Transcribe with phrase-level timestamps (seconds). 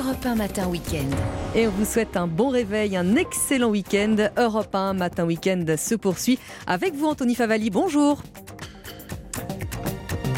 [0.00, 1.10] Europe 1 Matin Week-end.
[1.54, 4.16] Et on vous souhaite un bon réveil, un excellent week-end.
[4.38, 7.68] Europe 1 Matin Week-end se poursuit avec vous, Anthony Favali.
[7.68, 8.22] Bonjour.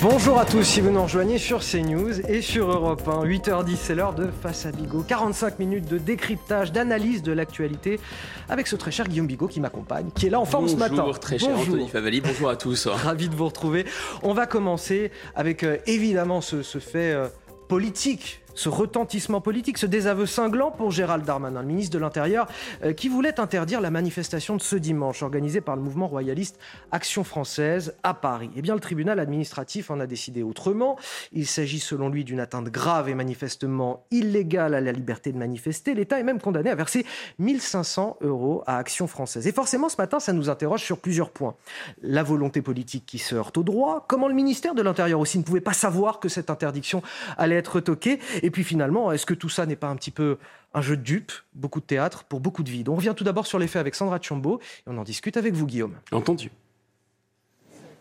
[0.02, 3.24] Bonjour à tous, si vous nous rejoignez sur CNews et sur Europe 1.
[3.24, 5.04] 8h10, c'est l'heure de Face à Bigot.
[5.06, 8.00] 45 minutes de décryptage, d'analyse de l'actualité
[8.48, 10.96] avec ce très cher Guillaume Bigot qui m'accompagne, qui est là en forme ce matin.
[10.96, 12.20] Bonjour, très cher Anthony Favali.
[12.20, 12.86] Bonjour à tous.
[12.88, 13.86] Ravi de vous retrouver.
[14.24, 17.28] On va commencer avec euh, évidemment ce, fait euh,
[17.68, 22.46] politique ce retentissement politique, ce désaveu cinglant pour Gérald Darmanin, le ministre de l'Intérieur,
[22.84, 26.58] euh, qui voulait interdire la manifestation de ce dimanche organisée par le mouvement royaliste
[26.90, 28.50] Action française à Paris.
[28.56, 30.98] Eh bien, le tribunal administratif en a décidé autrement.
[31.32, 35.94] Il s'agit selon lui d'une atteinte grave et manifestement illégale à la liberté de manifester.
[35.94, 37.06] L'État est même condamné à verser
[37.38, 39.46] 1500 euros à Action française.
[39.46, 41.54] Et forcément, ce matin, ça nous interroge sur plusieurs points.
[42.02, 45.42] La volonté politique qui se heurte au droit, comment le ministère de l'Intérieur aussi ne
[45.42, 47.02] pouvait pas savoir que cette interdiction
[47.36, 50.38] allait être toquée, et puis finalement, est-ce que tout ça n'est pas un petit peu
[50.74, 53.46] un jeu de dupes, beaucoup de théâtre pour beaucoup de vide On revient tout d'abord
[53.46, 55.94] sur les faits avec Sandra Chambaud et on en discute avec vous, Guillaume.
[56.10, 56.50] Entendu.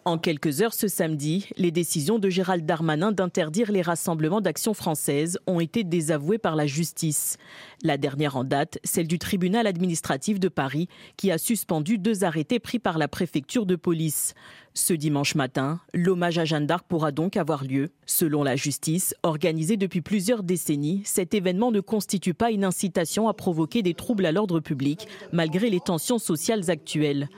[0.03, 5.37] En quelques heures ce samedi, les décisions de Gérald Darmanin d'interdire les rassemblements d'action française
[5.45, 7.37] ont été désavouées par la justice.
[7.83, 12.57] La dernière en date, celle du tribunal administratif de Paris, qui a suspendu deux arrêtés
[12.57, 14.33] pris par la préfecture de police.
[14.73, 17.91] Ce dimanche matin, l'hommage à Jeanne d'Arc pourra donc avoir lieu.
[18.07, 23.35] Selon la justice, organisée depuis plusieurs décennies, cet événement ne constitue pas une incitation à
[23.35, 27.29] provoquer des troubles à l'ordre public, malgré les tensions sociales actuelles.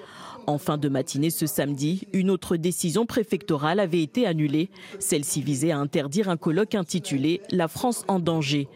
[0.45, 4.69] En fin de matinée ce samedi, une autre décision préfectorale avait été annulée.
[4.99, 8.67] Celle-ci visait à interdire un colloque intitulé La France en danger.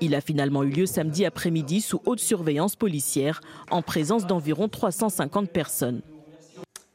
[0.00, 5.50] Il a finalement eu lieu samedi après-midi sous haute surveillance policière, en présence d'environ 350
[5.50, 6.02] personnes.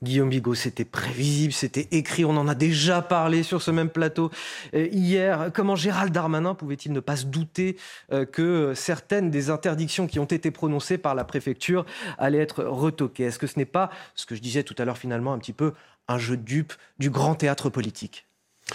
[0.04, 4.32] Guillaume Bigot, c'était prévisible, c'était écrit, on en a déjà parlé sur ce même plateau
[4.74, 5.52] euh, hier.
[5.54, 7.78] Comment Gérald Darmanin pouvait-il ne pas se douter
[8.12, 11.86] euh, que certaines des interdictions qui ont été prononcées par la préfecture
[12.18, 13.26] allaient être retoquées?
[13.26, 15.54] Est-ce que ce n'est pas, ce que je disais tout à l'heure finalement, un petit
[15.54, 15.74] peu
[16.08, 18.26] un jeu de dupe du grand théâtre politique?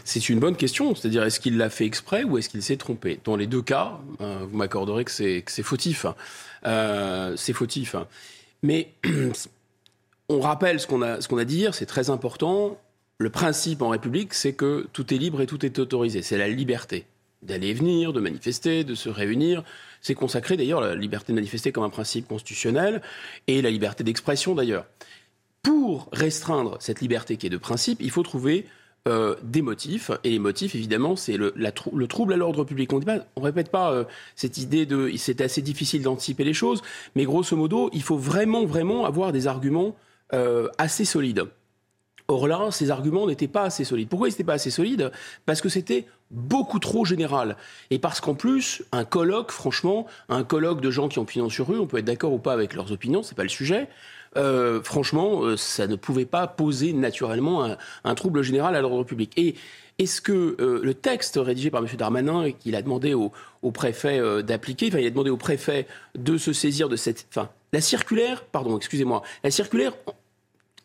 [0.04, 3.18] C'est une bonne question, c'est-à-dire est-ce qu'il l'a fait exprès ou est-ce qu'il s'est trompé?
[3.24, 6.06] Dans les deux cas, euh, vous m'accorderez que c'est fautif.
[6.62, 7.96] c'est fautif.
[8.62, 8.92] Mais
[10.28, 12.78] on rappelle ce qu'on a, ce qu'on a dit hier, c'est très important.
[13.18, 16.22] Le principe en République, c'est que tout est libre et tout est autorisé.
[16.22, 17.06] C'est la liberté
[17.42, 19.62] d'aller et venir, de manifester, de se réunir.
[20.00, 23.02] C'est consacré d'ailleurs la liberté de manifester comme un principe constitutionnel
[23.46, 24.86] et la liberté d'expression d'ailleurs.
[25.62, 28.66] Pour restreindre cette liberté qui est de principe, il faut trouver
[29.08, 30.10] euh, des motifs.
[30.24, 32.92] Et les motifs, évidemment, c'est le, le, trouble à l'ordre public.
[32.92, 34.04] On ne répète pas euh,
[34.34, 36.82] cette idée de c'est assez difficile d'anticiper les choses,
[37.14, 39.96] mais grosso modo, il faut vraiment, vraiment avoir des arguments
[40.32, 41.44] euh, assez solide.
[42.28, 44.08] Or là, ces arguments n'étaient pas assez solides.
[44.08, 45.12] Pourquoi ils n'étaient pas assez solides?
[45.44, 47.56] Parce que c'était beaucoup trop général.
[47.90, 51.68] Et parce qu'en plus, un colloque, franchement, un colloque de gens qui ont pignon sur
[51.68, 53.88] rue, on peut être d'accord ou pas avec leurs opinions, c'est pas le sujet.
[54.36, 59.32] Euh, franchement, euh, ça ne pouvait pas poser naturellement un, trouble général à l'ordre public.
[59.36, 59.54] Et
[60.00, 61.88] est-ce que le texte rédigé par M.
[61.96, 63.30] Darmanin, qu'il a demandé au,
[63.72, 67.80] préfet d'appliquer, enfin, il a demandé au préfet de se saisir de cette, enfin, la
[67.80, 69.92] circulaire, pardon, excusez-moi, la circulaire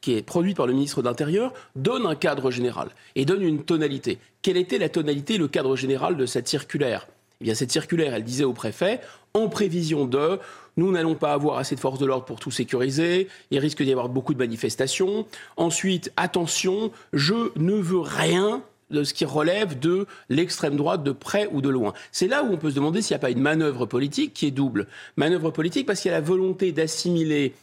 [0.01, 3.63] qui est produite par le ministre de l'Intérieur donne un cadre général et donne une
[3.63, 4.17] tonalité.
[4.41, 7.07] Quelle était la tonalité, le cadre général de cette circulaire?
[7.39, 8.99] Eh bien, cette circulaire, elle disait au préfet,
[9.33, 10.39] en prévision de
[10.77, 13.91] nous n'allons pas avoir assez de forces de l'ordre pour tout sécuriser, il risque d'y
[13.91, 15.25] avoir beaucoup de manifestations.
[15.57, 21.47] Ensuite, attention, je ne veux rien de ce qui relève de l'extrême droite de près
[21.51, 21.93] ou de loin.
[22.11, 24.47] C'est là où on peut se demander s'il n'y a pas une manœuvre politique qui
[24.47, 24.87] est double.
[25.15, 27.53] Manœuvre politique parce qu'il y a la volonté d'assimiler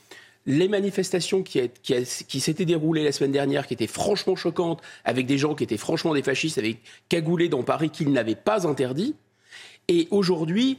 [0.46, 1.70] les manifestations qui,
[2.40, 6.14] s'étaient déroulées la semaine dernière, qui étaient franchement choquantes, avec des gens qui étaient franchement
[6.14, 6.78] des fascistes, avec
[7.08, 9.14] cagoulés dans Paris qu'ils n'avaient pas interdit.
[9.88, 10.78] Et aujourd'hui,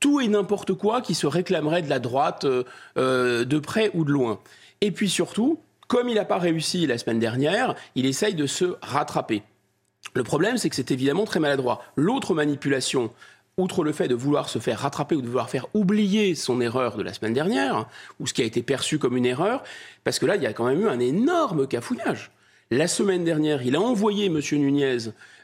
[0.00, 2.64] tout et n'importe quoi qui se réclamerait de la droite euh,
[2.96, 4.40] euh, de près ou de loin.
[4.80, 8.76] Et puis surtout, comme il n'a pas réussi la semaine dernière, il essaye de se
[8.80, 9.42] rattraper.
[10.14, 11.82] Le problème, c'est que c'est évidemment très maladroit.
[11.96, 13.10] L'autre manipulation,
[13.60, 16.96] outre le fait de vouloir se faire rattraper ou de vouloir faire oublier son erreur
[16.96, 17.86] de la semaine dernière,
[18.18, 19.62] ou ce qui a été perçu comme une erreur,
[20.04, 22.30] parce que là, il y a quand même eu un énorme cafouillage.
[22.72, 24.40] La semaine dernière, il a envoyé M.
[24.52, 24.98] Nunez,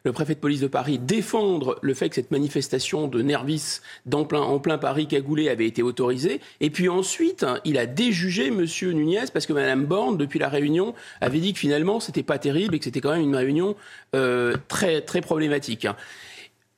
[0.04, 3.80] le préfet de police de Paris, défendre le fait que cette manifestation de Nervis
[4.12, 6.40] en plein, en plein Paris cagoulé avait été autorisée.
[6.60, 8.64] Et puis ensuite, il a déjugé M.
[8.94, 12.76] Nunez parce que Mme Borne, depuis la réunion, avait dit que finalement, c'était pas terrible
[12.76, 13.74] et que c'était quand même une réunion
[14.14, 15.88] euh, très, très problématique.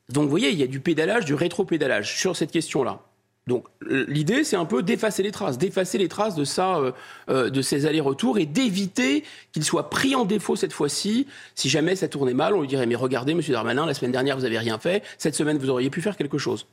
[0.08, 3.00] Donc vous voyez, il y a du pédalage, du rétro-pédalage sur cette question-là.
[3.46, 6.92] Donc l'idée, c'est un peu d'effacer les traces, d'effacer les traces de ça, euh,
[7.30, 11.26] euh, de ces allers-retours et d'éviter qu'il soit pris en défaut cette fois-ci.
[11.54, 14.36] Si jamais ça tournait mal, on lui dirait mais regardez, Monsieur Darmanin, la semaine dernière
[14.36, 16.66] vous avez rien fait, cette semaine vous auriez pu faire quelque chose.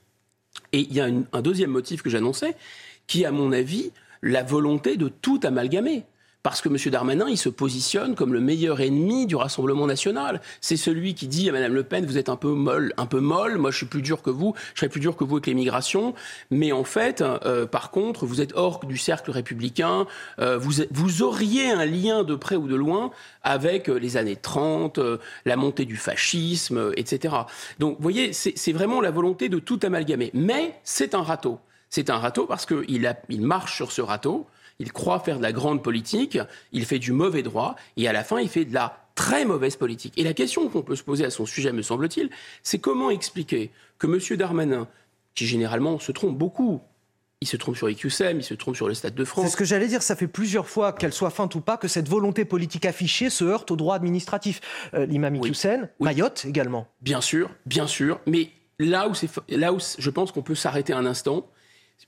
[0.74, 2.56] Et il y a un deuxième motif que j'annonçais,
[3.08, 3.92] qui à mon avis
[4.22, 6.04] la volonté de tout amalgamer
[6.46, 6.78] parce que M.
[6.92, 10.42] Darmanin, il se positionne comme le meilleur ennemi du Rassemblement national.
[10.62, 13.20] C'est celui qui dit à Mme Le Pen, vous êtes un peu molle, un peu
[13.20, 15.48] molle, moi je suis plus dur que vous, je serai plus dur que vous avec
[15.48, 16.14] l'immigration,
[16.52, 20.06] mais en fait, euh, par contre, vous êtes hors du cercle républicain,
[20.38, 23.10] euh, vous, vous auriez un lien de près ou de loin
[23.42, 25.00] avec euh, les années 30,
[25.46, 27.34] la montée du fascisme, etc.
[27.80, 30.30] Donc, vous voyez, c'est vraiment la volonté de tout amalgamer.
[30.36, 31.58] Mais c'est un râteau.
[31.90, 34.46] C'est un râteau parce qu'il il marche sur ce râteau
[34.80, 36.38] il croit faire de la grande politique,
[36.72, 39.78] il fait du mauvais droit, et à la fin, il fait de la très mauvaise
[39.78, 40.14] politique.
[40.18, 42.30] Et la question qu'on peut se poser à son sujet, me semble-t-il,
[42.64, 44.38] c'est comment expliquer que M.
[44.38, 44.88] Darmanin,
[45.34, 46.82] qui généralement se trompe beaucoup,
[47.42, 49.46] il se trompe sur IQSM, il se trompe sur le Stade de France.
[49.46, 51.88] C'est ce que j'allais dire, ça fait plusieurs fois, qu'elle soit feinte ou pas, que
[51.88, 54.62] cette volonté politique affichée se heurte au droit administratif.
[54.94, 56.88] Euh, l'imam IQSM, Mayotte également.
[57.02, 58.50] Bien sûr, bien sûr, mais
[58.80, 59.14] là où,
[59.50, 61.48] là où je pense qu'on peut s'arrêter un instant,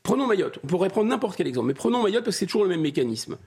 [0.03, 0.59] Prenons Mayotte.
[0.63, 2.81] On pourrait prendre n'importe quel exemple, mais prenons Mayotte parce que c'est toujours le même
[2.81, 3.37] mécanisme.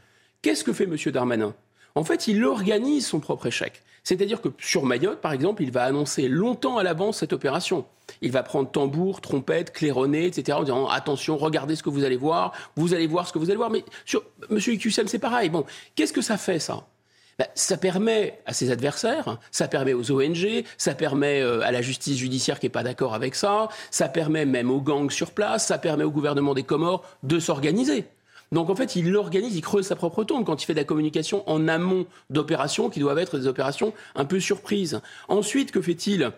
[0.43, 0.97] Qu'est-ce que fait M.
[1.13, 1.55] Darmanin?
[1.95, 3.83] En fait, il organise son propre échec.
[4.05, 7.85] C'est-à-dire que sur Mayotte, par exemple, il va annoncer longtemps à l'avance cette opération.
[8.23, 10.59] Il va prendre tambour, trompette, claironnet, etc.
[10.59, 13.51] en disant attention, regardez ce que vous allez voir, vous allez voir ce que vous
[13.51, 13.71] allez voir.
[13.71, 14.59] Mais sur M.
[14.59, 15.51] Iqsem, c'est pareil.
[15.51, 15.65] Bon,
[15.95, 16.87] qu'est-ce que ça fait ça?
[17.41, 21.81] Bah, ça permet à ses adversaires, ça permet aux ONG, ça permet euh, à la
[21.81, 25.67] justice judiciaire qui n'est pas d'accord avec ça, ça permet même aux gangs sur place,
[25.67, 28.05] ça permet au gouvernement des Comores de s'organiser.
[28.53, 30.85] Donc en fait, il l'organise, il creuse sa propre tombe quand il fait de la
[30.85, 35.01] communication en amont d'opérations qui doivent être des opérations un peu surprises.
[35.29, 36.33] Ensuite, que fait-il?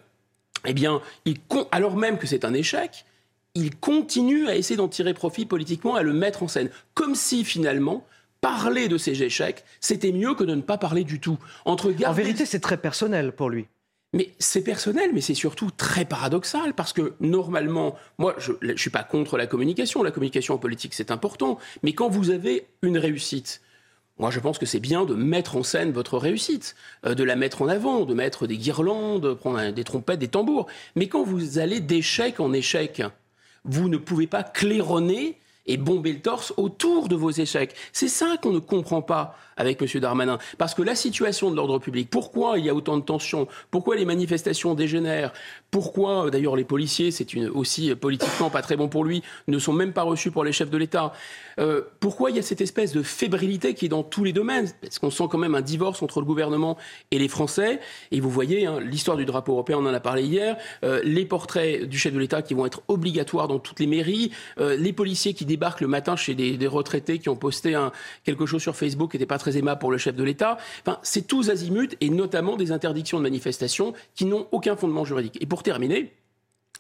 [0.66, 1.38] Eh bien, il,
[1.72, 3.06] alors même que c'est un échec,
[3.56, 7.42] il continue à essayer d'en tirer profit politiquement, à le mettre en scène, comme si
[7.42, 8.06] finalement
[8.42, 11.38] parler de ses échecs, c'était mieux que de ne pas parler du tout.
[11.64, 13.66] Entre En vérité, c'est très personnel pour lui.
[14.12, 18.90] Mais c'est personnel, mais c'est surtout très paradoxal parce que normalement, moi, je ne suis
[18.90, 20.02] pas contre la communication.
[20.02, 21.58] La communication en politique, c'est important.
[21.82, 23.62] Mais quand vous avez une réussite,
[24.18, 26.74] moi, je pense que c'est bien de mettre en scène votre réussite,
[27.06, 30.66] euh, de la mettre en avant, de mettre des guirlandes, prendre des trompettes, des tambours.
[30.94, 33.02] Mais quand vous allez d'échec en échec,
[33.64, 37.74] vous ne pouvez pas claironner et bomber le torse autour de vos échecs.
[37.92, 40.00] C'est ça qu'on ne comprend pas avec M.
[40.00, 40.38] Darmanin.
[40.58, 43.96] Parce que la situation de l'ordre public, pourquoi il y a autant de tensions, pourquoi
[43.96, 45.32] les manifestations dégénèrent,
[45.70, 49.92] pourquoi d'ailleurs les policiers, c'est aussi politiquement pas très bon pour lui, ne sont même
[49.92, 51.12] pas reçus pour les chefs de l'État,
[51.58, 54.70] euh, pourquoi il y a cette espèce de fébrilité qui est dans tous les domaines?
[54.80, 56.76] Parce qu'on sent quand même un divorce entre le gouvernement
[57.10, 57.80] et les Français.
[58.10, 61.24] Et vous voyez, hein, l'histoire du drapeau européen, on en a parlé hier, euh, les
[61.24, 64.92] portraits du chef de l'État qui vont être obligatoires dans toutes les mairies, euh, les
[64.92, 67.76] policiers qui débarquent le matin chez des, retraités qui ont posté
[68.24, 70.56] quelque chose sur Facebook qui n'était pas très aimable pour le chef de l'État.
[70.86, 75.36] Enfin, c'est tous azimuts et notamment des interdictions de manifestation qui n'ont aucun fondement juridique.
[75.40, 76.12] Et pour terminer,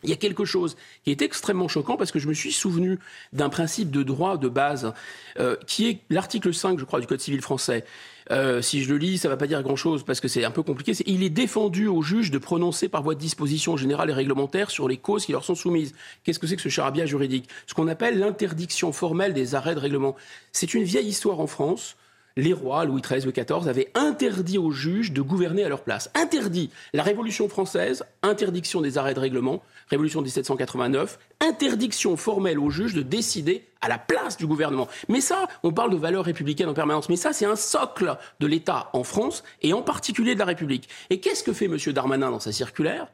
[0.02, 2.98] il y a quelque chose qui est extrêmement choquant parce que je me suis souvenu
[3.32, 4.92] d'un principe de droit de base
[5.38, 7.84] euh, qui est l'article 5, je crois, du Code civil français.
[8.30, 10.50] Euh, si je le lis, ça ne va pas dire grand-chose parce que c'est un
[10.50, 10.92] peu compliqué.
[11.06, 14.88] il est défendu aux juges de prononcer par voie de disposition générale et réglementaire sur
[14.88, 15.94] les causes qui leur sont soumises.
[16.24, 17.48] Qu'est-ce que c'est que ce charabia juridique?
[17.66, 20.16] Ce qu'on appelle l'interdiction formelle des arrêts de règlement.
[20.52, 21.96] C'est une vieille histoire en France
[22.36, 26.10] les rois, Louis XIII, Louis XIV, avaient interdit aux juges de gouverner à leur place.
[26.14, 26.70] Interdit.
[26.92, 33.02] La Révolution française, interdiction des arrêts de règlement, Révolution 1789, interdiction formelle aux juges de
[33.02, 34.88] décider à la place du gouvernement.
[35.08, 38.46] Mais ça, on parle de valeurs républicaines en permanence, mais ça, c'est un socle de
[38.46, 40.88] l'État en France et en particulier de la République.
[41.10, 41.76] Et qu'est-ce que fait M.
[41.92, 43.08] Darmanin dans sa circulaire?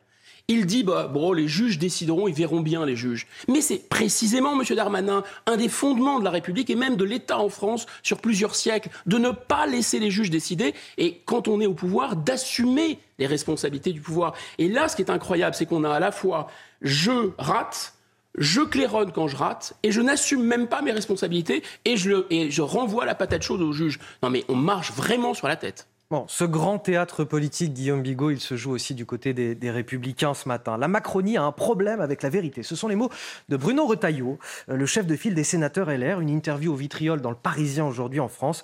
[0.50, 3.26] Il dit, bah, les juges décideront, ils verront bien les juges.
[3.48, 7.38] Mais c'est précisément, Monsieur Darmanin, un des fondements de la République et même de l'État
[7.38, 11.60] en France sur plusieurs siècles, de ne pas laisser les juges décider et, quand on
[11.60, 14.32] est au pouvoir, d'assumer les responsabilités du pouvoir.
[14.56, 16.46] Et là, ce qui est incroyable, c'est qu'on a à la fois
[16.80, 17.94] je rate,
[18.36, 22.50] je claironne quand je rate et je n'assume même pas mes responsabilités et je, et
[22.50, 23.98] je renvoie la patate chaude aux juges.
[24.22, 25.87] Non mais on marche vraiment sur la tête.
[26.10, 30.32] Bon, ce grand théâtre politique, Guillaume Bigot, il se joue aussi du côté des, Républicains
[30.32, 30.78] ce matin.
[30.78, 32.62] La Macronie a un problème avec la vérité.
[32.62, 33.10] Ce sont les mots
[33.50, 34.38] de Bruno Retailleau,
[34.70, 37.84] euh, le chef de file des sénateurs LR, une interview au vitriol dans le Parisien
[37.84, 38.62] aujourd'hui en France,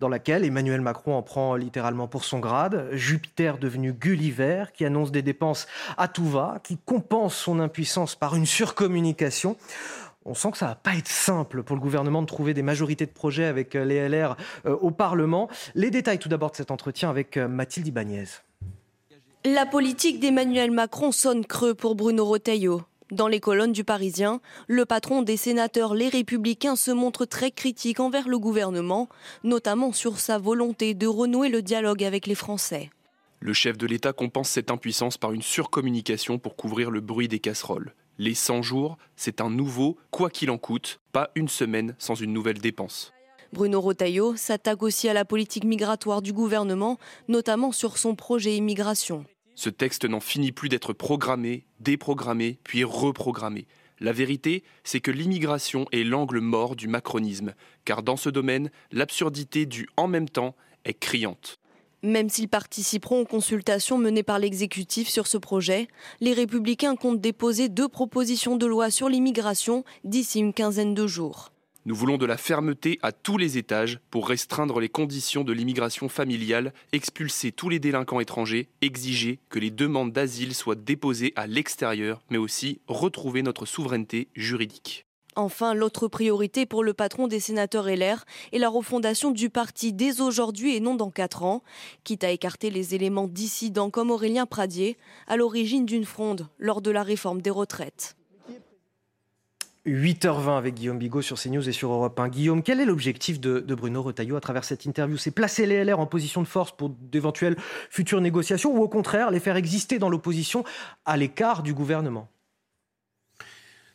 [0.00, 2.88] dans laquelle Emmanuel Macron en prend littéralement pour son grade.
[2.92, 5.66] Jupiter devenu Gulliver, qui annonce des dépenses
[5.98, 9.58] à tout va, qui compense son impuissance par une surcommunication
[10.26, 13.06] on sent que ça va pas être simple pour le gouvernement de trouver des majorités
[13.06, 15.48] de projets avec euh, les LR euh, au Parlement.
[15.74, 18.24] Les détails tout d'abord de cet entretien avec euh, Mathilde Ibanez.
[19.44, 22.82] La politique d'Emmanuel Macron sonne creux pour Bruno Retailleau.
[23.12, 28.00] Dans les colonnes du Parisien, le patron des sénateurs Les Républicains se montre très critique
[28.00, 29.08] envers le gouvernement,
[29.44, 32.90] notamment sur sa volonté de renouer le dialogue avec les Français.
[33.38, 37.38] Le chef de l'État compense cette impuissance par une surcommunication pour couvrir le bruit des
[37.38, 37.92] casseroles.
[38.18, 42.32] Les 100 jours, c'est un nouveau quoi qu'il en coûte, pas une semaine sans une
[42.32, 43.12] nouvelle dépense.
[43.52, 49.24] Bruno Rotaillot s'attaque aussi à la politique migratoire du gouvernement, notamment sur son projet immigration.
[49.54, 53.66] Ce texte n'en finit plus d'être programmé, déprogrammé, puis reprogrammé.
[54.00, 57.54] La vérité, c'est que l'immigration est l'angle mort du macronisme,
[57.84, 60.54] car dans ce domaine, l'absurdité du en même temps
[60.84, 61.58] est criante.
[62.02, 65.88] Même s'ils participeront aux consultations menées par l'exécutif sur ce projet,
[66.20, 71.52] les républicains comptent déposer deux propositions de loi sur l'immigration d'ici une quinzaine de jours.
[71.86, 76.08] Nous voulons de la fermeté à tous les étages pour restreindre les conditions de l'immigration
[76.08, 82.22] familiale, expulser tous les délinquants étrangers, exiger que les demandes d'asile soient déposées à l'extérieur,
[82.28, 85.05] mais aussi retrouver notre souveraineté juridique.
[85.38, 90.22] Enfin, l'autre priorité pour le patron des sénateurs LR est la refondation du parti dès
[90.22, 91.62] aujourd'hui et non dans quatre ans,
[92.04, 96.90] quitte à écarter les éléments dissidents comme Aurélien Pradier, à l'origine d'une fronde lors de
[96.90, 98.16] la réforme des retraites.
[99.84, 102.28] 8h20 avec Guillaume Bigot sur CNews et sur Europe 1.
[102.28, 105.18] Guillaume, quel est l'objectif de, Bruno Retailleau à travers cette interview?
[105.18, 107.56] C'est placer les LR en position de force pour d'éventuelles
[107.90, 110.64] futures négociations ou au contraire les faire exister dans l'opposition
[111.04, 112.26] à l'écart du gouvernement?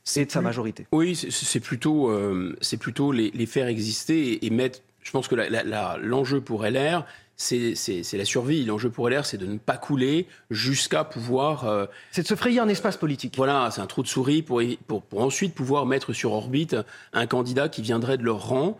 [0.03, 0.87] C'est de sa majorité.
[0.91, 4.79] Oui, c'est plutôt, euh, c'est plutôt les, faire exister et, mettre.
[5.01, 7.05] Je pense que l'enjeu pour LR,
[7.35, 7.73] c'est
[8.13, 8.65] la survie.
[8.65, 11.65] L'enjeu pour LR, c'est de ne pas couler jusqu'à pouvoir.
[11.65, 13.35] Euh, c'est de se frayer un espace politique.
[13.37, 16.75] Voilà, c'est un trou de souris pour, pour, pour, ensuite pouvoir mettre sur orbite
[17.13, 18.79] un candidat qui viendrait de leur rang.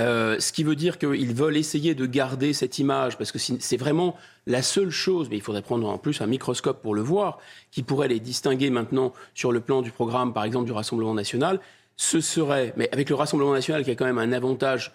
[0.00, 3.76] Euh, ce qui veut dire qu'ils veulent essayer de garder cette image, parce que c'est
[3.76, 4.16] vraiment
[4.46, 7.38] la seule chose, mais il faudrait prendre en plus un microscope pour le voir,
[7.70, 11.60] qui pourrait les distinguer maintenant sur le plan du programme, par exemple, du Rassemblement national.
[11.96, 14.92] Ce serait, mais avec le Rassemblement national qui a quand même un avantage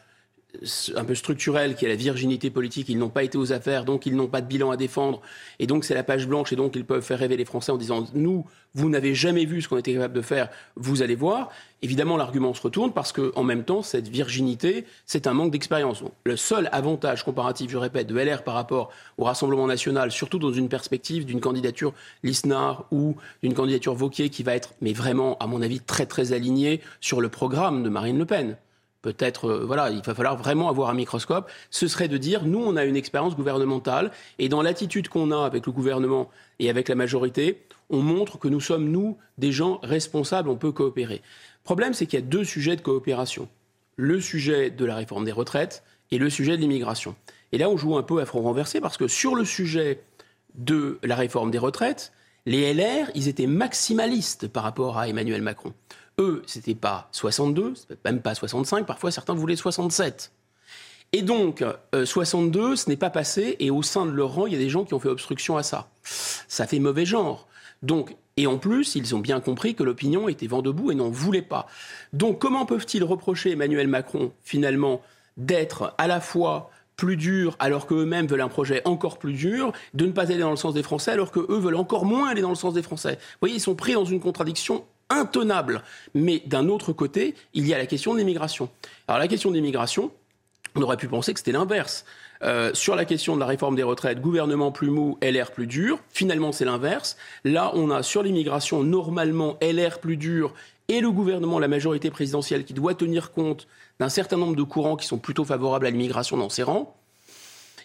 [0.96, 2.90] un peu structurel qui est la virginité politique.
[2.90, 5.22] Ils n'ont pas été aux affaires, donc ils n'ont pas de bilan à défendre.
[5.60, 7.78] Et donc c'est la page blanche, et donc ils peuvent faire rêver les Français en
[7.78, 11.50] disant nous, vous n'avez jamais vu ce qu'on était capable de faire, vous allez voir.
[11.82, 16.04] Évidemment, l'argument se retourne parce qu'en même temps, cette virginité, c'est un manque d'expérience.
[16.26, 20.52] Le seul avantage comparatif, je répète, de LR par rapport au Rassemblement national, surtout dans
[20.52, 21.94] une perspective d'une candidature
[22.24, 26.34] Lisnard ou d'une candidature Vauquier qui va être, mais vraiment, à mon avis, très très
[26.34, 28.58] alignée sur le programme de Marine Le Pen
[29.06, 32.60] peut-être, euh, voilà, il va falloir vraiment avoir un microscope, ce serait de dire, nous,
[32.60, 34.10] on a une expérience gouvernementale,
[34.40, 38.48] et dans l'attitude qu'on a avec le gouvernement et avec la majorité, on montre que
[38.48, 41.22] nous sommes, nous, des gens responsables, on peut coopérer.
[41.22, 43.48] Le problème, c'est qu'il y a deux sujets de coopération.
[43.96, 47.16] Le sujet de la réforme des retraites et le sujet de l'immigration.
[47.52, 50.02] Et là, on joue un peu à front renversé parce que sur le sujet
[50.56, 52.12] de la réforme des retraites,
[52.48, 55.74] les LR, ils étaient maximalistes par rapport à Emmanuel Macron.
[56.20, 57.74] Eux, c'était pas 62,
[58.06, 60.32] même pas 65, parfois certains voulaient 67.
[61.12, 64.54] Et donc, 62, euh, ce n'est pas passé, et au sein de leur rang, il
[64.54, 65.90] y a des gens qui ont fait obstruction à ça.
[66.04, 67.48] Ça fait mauvais genre.
[67.84, 71.10] Donc, et en plus, ils ont bien compris que l'opinion était vent debout et n'en
[71.10, 71.68] voulait pas.
[72.12, 75.02] Donc, comment peuvent-ils reprocher Emmanuel Macron, finalement,
[75.38, 80.06] d'être à la fois plus dur alors qu'eux-mêmes veulent un projet encore plus dur, de
[80.06, 82.50] ne pas aller dans le sens des Français alors qu'eux veulent encore moins aller dans
[82.50, 83.18] le sens des Français?
[83.20, 85.82] Vous voyez, ils sont pris dans une contradiction intenable.
[86.14, 88.70] Mais d'un autre côté, il y a la question de l'immigration.
[89.08, 90.12] Alors la question de l'immigration,
[90.76, 92.06] on aurait pu penser que c'était l'inverse.
[92.44, 96.00] Euh, sur la question de la réforme des retraites, gouvernement plus mou, LR plus dur.
[96.10, 97.16] Finalement, c'est l'inverse.
[97.46, 100.54] Là, on a sur l'immigration, normalement, LR plus dur
[100.88, 103.68] et le gouvernement, la majorité présidentielle, qui doit tenir compte
[104.00, 106.96] d'un certain nombre de courants qui sont plutôt favorables à l'immigration dans ses rangs.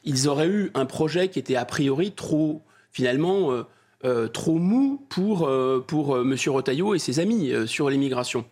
[0.04, 3.66] Ils auraient eu un projet qui était a priori trop, finalement, euh,
[4.04, 6.34] euh, trop mou pour, euh, pour euh, M.
[6.46, 8.46] Rotaillot et ses amis sur l'immigration.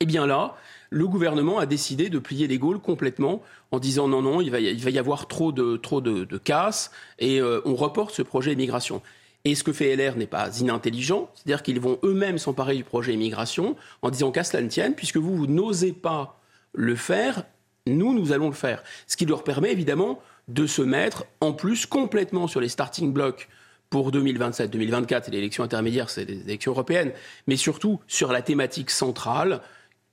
[0.00, 0.56] Eh bien là,
[0.88, 4.60] le gouvernement a décidé de plier les Gaules complètement en disant non, non, il va,
[4.60, 9.02] il va y avoir trop de, trop de, casse et on reporte ce projet immigration.
[9.44, 13.12] Et ce que fait LR n'est pas inintelligent, c'est-à-dire qu'ils vont eux-mêmes s'emparer du projet
[13.12, 16.40] immigration en disant qu'à cela ne tienne, puisque vous, vous n'osez pas
[16.72, 17.44] le faire,
[17.86, 18.82] nous, nous allons le faire.
[19.06, 23.48] Ce qui leur permet évidemment de se mettre en plus complètement sur les starting blocks
[23.90, 27.12] pour 2027-2024 et l'élection intermédiaire, c'est les élections européennes,
[27.46, 29.60] mais surtout sur la thématique centrale,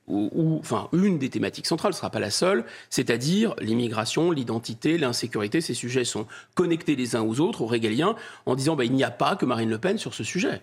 [0.07, 4.97] ou, enfin une des thématiques centrales, ce ne sera pas la seule, c'est-à-dire l'immigration, l'identité,
[4.97, 5.61] l'insécurité.
[5.61, 8.15] Ces sujets sont connectés les uns aux autres, aux régaliens,
[8.45, 10.61] en disant bah, il n'y a pas que Marine Le Pen sur ce sujet.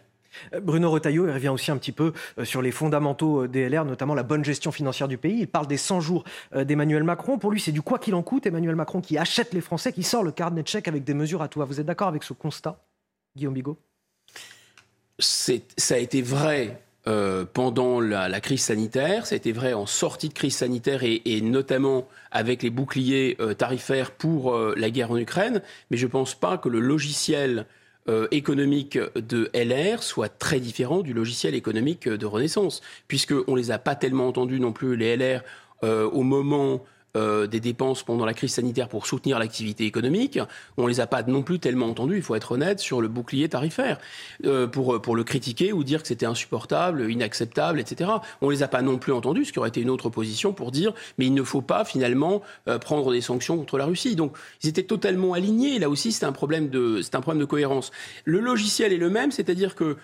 [0.54, 4.14] Euh, Bruno Retailleau revient aussi un petit peu euh, sur les fondamentaux euh, DLR, notamment
[4.14, 5.40] la bonne gestion financière du pays.
[5.40, 7.38] Il parle des 100 jours d'Emmanuel Macron.
[7.38, 8.46] Pour lui, c'est du quoi qu'il en coûte.
[8.46, 11.42] Emmanuel Macron qui achète les Français, qui sort le carnet de chèques avec des mesures
[11.42, 11.62] à tout.
[11.64, 12.78] Vous êtes d'accord avec ce constat?
[13.36, 13.78] Guillaume Bigot?
[15.18, 20.28] Ça a été vrai euh, pendant la, crise sanitaire, ça a été vrai en sortie
[20.28, 25.16] de crise sanitaire et, notamment avec les boucliers euh, tarifaires pour euh, la guerre en
[25.16, 27.66] Ukraine, mais je ne pense pas que le logiciel
[28.32, 33.78] économique de LR soit très différent du logiciel économique de Renaissance, puisqu'on ne les a
[33.78, 35.44] pas tellement entendus non plus, les LR,
[35.82, 36.82] au moment
[37.16, 40.38] euh, des dépenses pendant la crise sanitaire pour soutenir l'activité économique.
[40.76, 43.48] On les a pas non plus tellement entendus, il faut être honnête, sur le bouclier
[43.48, 43.98] tarifaire
[44.44, 48.10] euh, pour, pour le critiquer ou dire que c'était insupportable, inacceptable, etc.
[48.40, 50.70] On les a pas non plus entendus, ce qui aurait été une autre position pour
[50.70, 54.16] dire mais il ne faut pas finalement euh, prendre des sanctions contre la Russie.
[54.16, 55.78] Donc ils étaient totalement alignés.
[55.78, 57.90] Là aussi, c'est un problème de c'est un problème de cohérence.
[58.24, 59.96] Le logiciel est le même, c'est-à-dire que euh,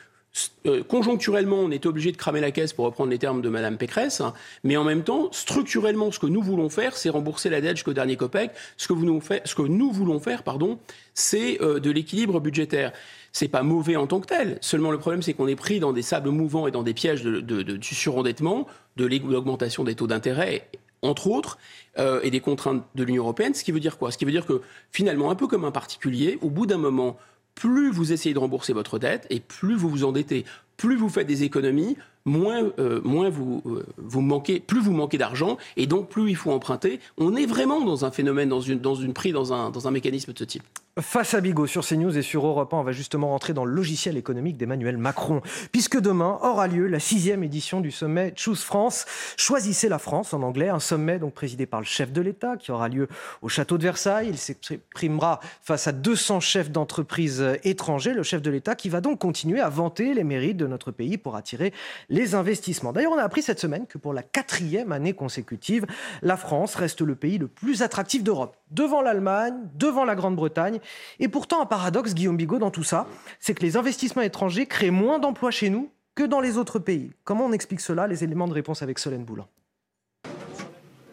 [0.88, 4.20] conjoncturellement, on est obligé de cramer la caisse pour reprendre les termes de Madame Pécresse,
[4.20, 7.76] hein, mais en même temps, structurellement, ce que nous voulons faire, c'est rembourser la dette
[7.76, 8.50] jusqu'au dernier copec.
[8.76, 10.78] Ce que, nous, ce que nous voulons faire, pardon,
[11.14, 12.92] c'est euh, de l'équilibre budgétaire.
[13.32, 14.58] C'est pas mauvais en tant que tel.
[14.60, 17.22] Seulement, le problème, c'est qu'on est pris dans des sables mouvants et dans des pièges
[17.22, 18.66] de, du surendettement,
[18.96, 20.68] de l'augmentation des taux d'intérêt
[21.02, 21.58] entre autres,
[21.98, 23.54] euh, et des contraintes de l'Union européenne.
[23.54, 24.10] Ce qui veut dire quoi?
[24.10, 27.16] Ce qui veut dire que finalement, un peu comme un particulier, au bout d'un moment,
[27.58, 30.44] plus vous essayez de rembourser votre dette et plus vous vous endettez,
[30.76, 31.96] plus vous faites des économies,
[32.28, 36.36] moins, euh, moins vous, euh, vous manquez, plus vous manquez d'argent et donc plus il
[36.36, 37.00] faut emprunter.
[37.16, 39.90] On est vraiment dans un phénomène, dans une, dans une prix, dans un, dans un
[39.90, 40.62] mécanisme de ce type.
[41.00, 43.72] Face à Bigot sur CNews et sur Europe 1, on va justement rentrer dans le
[43.72, 49.06] logiciel économique d'Emmanuel Macron, puisque demain aura lieu la sixième édition du sommet Choose France.
[49.36, 52.72] Choisissez la France en anglais, un sommet donc présidé par le chef de l'État qui
[52.72, 53.06] aura lieu
[53.42, 54.28] au château de Versailles.
[54.30, 58.12] Il s'exprimera face à 200 chefs d'entreprise étrangers.
[58.12, 61.16] Le chef de l'État qui va donc continuer à vanter les mérites de notre pays
[61.16, 61.72] pour attirer
[62.08, 62.92] les investissements.
[62.92, 65.86] D'ailleurs, on a appris cette semaine que pour la quatrième année consécutive,
[66.22, 70.80] la France reste le pays le plus attractif d'Europe, devant l'Allemagne, devant la Grande-Bretagne
[71.20, 73.06] et pourtant, un paradoxe, Guillaume Bigot, dans tout ça,
[73.40, 77.12] c'est que les investissements étrangers créent moins d'emplois chez nous que dans les autres pays.
[77.24, 79.46] Comment on explique cela Les éléments de réponse avec Solène Boulan.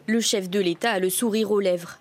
[0.08, 2.00] Le chef de l'État a le sourire aux lèvres.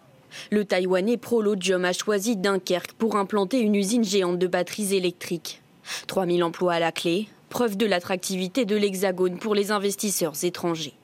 [0.50, 5.62] Le Taïwanais Prolodium a choisi Dunkerque pour implanter une usine géante de batteries électriques.
[6.06, 10.94] 3000 emplois à la clé, preuve de l'attractivité de l'Hexagone pour les investisseurs étrangers.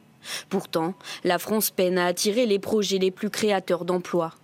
[0.49, 4.35] Pourtant, la France peine à attirer les projets les plus créateurs d'emplois.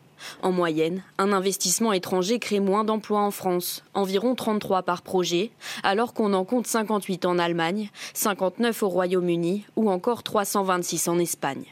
[0.41, 5.51] En moyenne, un investissement étranger crée moins d'emplois en France, environ 33 par projet,
[5.83, 11.65] alors qu'on en compte 58 en Allemagne, 59 au Royaume-Uni ou encore 326 en Espagne.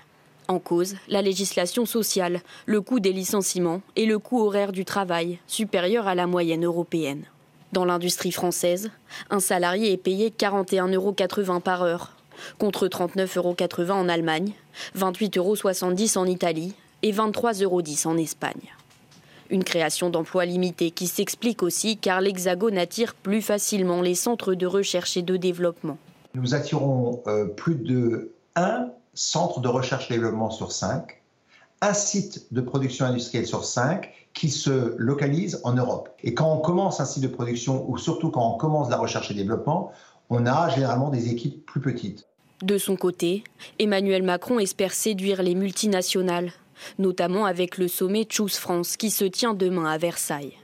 [0.49, 5.39] En cause, la législation sociale, le coût des licenciements et le coût horaire du travail,
[5.47, 7.25] supérieur à la moyenne européenne.
[7.75, 8.93] Dans l'industrie française,
[9.31, 12.13] un salarié est payé 41,80 euros par heure,
[12.57, 13.37] contre 39,80
[13.89, 14.53] euros en Allemagne,
[14.97, 18.73] 28,70 euros en Italie et 23,10 euros en Espagne.
[19.51, 24.67] Une création d'emplois limitée qui s'explique aussi car l'Hexagone attire plus facilement les centres de
[24.67, 25.99] recherche et de développement.
[26.35, 31.21] Nous attirons euh, plus de un centre de recherche et développement sur cinq,
[31.81, 36.11] un site de production industrielle sur cinq qui se localise en Europe.
[36.23, 39.31] Et quand on commence un site de production, ou surtout quand on commence la recherche
[39.31, 39.93] et développement,
[40.29, 42.27] on a généralement des équipes plus petites.
[42.63, 43.45] De son côté,
[43.79, 46.53] Emmanuel Macron espère séduire les multinationales
[46.99, 50.55] notamment avec le sommet Choose France qui se tient demain à Versailles.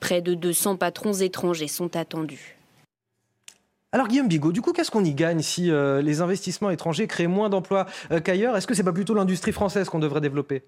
[0.00, 2.58] Près de 200 patrons étrangers sont attendus.
[3.92, 7.28] Alors Guillaume Bigot, du coup, qu'est-ce qu'on y gagne si euh, les investissements étrangers créent
[7.28, 8.56] moins d'emplois euh, qu'ailleurs?
[8.56, 10.64] Est-ce que c'est pas plutôt l'industrie française qu'on devrait développer?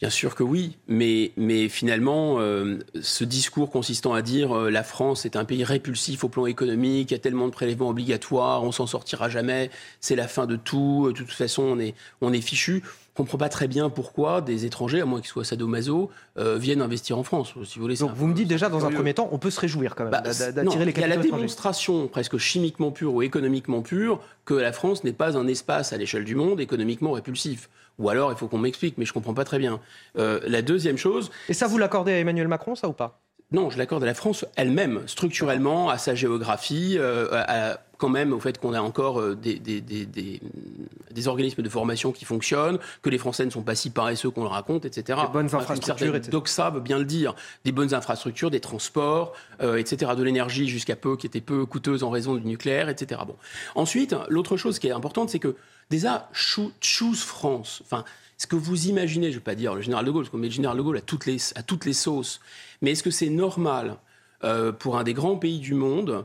[0.00, 5.26] Bien sûr que oui, mais, mais finalement, euh, ce discours consistant à dire la France
[5.26, 8.70] est un pays répulsif au plan économique, il y a tellement de prélèvements obligatoires, on
[8.70, 12.40] s'en sortira jamais, c'est la fin de tout, de toute façon on est, on est
[12.40, 12.84] fichu
[13.18, 17.18] comprends pas très bien pourquoi des étrangers, à moins qu'ils soient sadomaso, euh, viennent investir
[17.18, 17.52] en France.
[17.64, 19.60] Si vous voulez, Donc vous me dites déjà dans un premier temps, on peut se
[19.60, 23.12] réjouir quand même bah, d'attirer les capitaux Il y a la démonstration presque chimiquement pure
[23.12, 27.10] ou économiquement pure que la France n'est pas un espace à l'échelle du monde économiquement
[27.10, 27.68] répulsif.
[27.98, 29.80] Ou alors, il faut qu'on m'explique, mais je comprends pas très bien.
[30.16, 31.32] Euh, la deuxième chose.
[31.48, 33.20] Et ça, vous l'accordez à Emmanuel Macron, ça ou pas?
[33.50, 38.32] Non, je l'accorde à la France elle-même, structurellement, à sa géographie, euh, à, quand même
[38.32, 42.78] au fait qu'on a encore euh, des, des, des, des, organismes de formation qui fonctionnent,
[43.02, 45.18] que les Français ne sont pas si paresseux qu'on le raconte, etc.
[45.26, 46.30] Des bonnes infrastructures, etc.
[46.30, 47.34] Doxa veut bien le dire.
[47.64, 50.12] Des bonnes infrastructures, des transports, euh, etc.
[50.16, 53.20] De l'énergie jusqu'à peu, qui était peu coûteuse en raison du nucléaire, etc.
[53.26, 53.36] Bon.
[53.74, 55.56] Ensuite, l'autre chose qui est importante, c'est que
[55.90, 58.04] déjà, Choose France, enfin,
[58.36, 60.38] ce que vous imaginez, je ne vais pas dire le général de Gaulle, parce qu'on
[60.38, 62.40] met le général de Gaulle à toutes les, à toutes les sauces,
[62.80, 63.96] mais est-ce que c'est normal
[64.44, 66.24] euh, pour un des grands pays du monde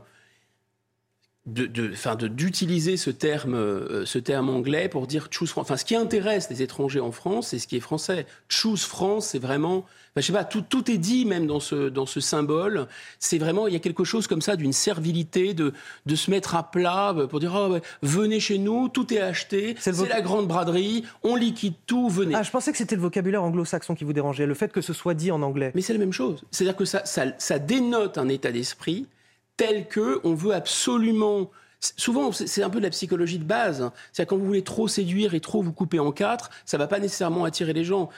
[1.46, 5.64] d'utiliser de, ce terme, euh, ce terme anglais pour dire choose France.
[5.64, 8.26] Enfin, ce qui intéresse les étrangers en France, c'est ce qui est français.
[8.48, 9.84] Choose France, c'est vraiment,
[10.16, 12.86] je sais pas, tout, tout, est dit même dans ce, dans ce symbole.
[13.18, 15.74] C'est vraiment, il y a quelque chose comme ça d'une servilité, de,
[16.06, 20.08] de se mettre à plat pour dire, oh, venez chez nous, tout est acheté, c'est
[20.08, 22.34] la grande braderie, on liquide tout, venez.
[22.34, 24.94] Ah, je pensais que c'était le vocabulaire anglo-saxon qui vous dérangeait, le fait que ce
[24.94, 25.72] soit dit en anglais.
[25.74, 26.42] Mais c'est la même chose.
[26.50, 29.06] C'est-à-dire que ça, ça, ça dénote un état d'esprit
[29.56, 31.50] tel que on veut absolument
[31.98, 33.90] Souvent, c'est un peu de la psychologie de base.
[34.10, 36.98] C'est-à-dire quand vous voulez trop séduire et trop vous couper en quatre, ça va pas
[36.98, 38.08] nécessairement attirer les gens.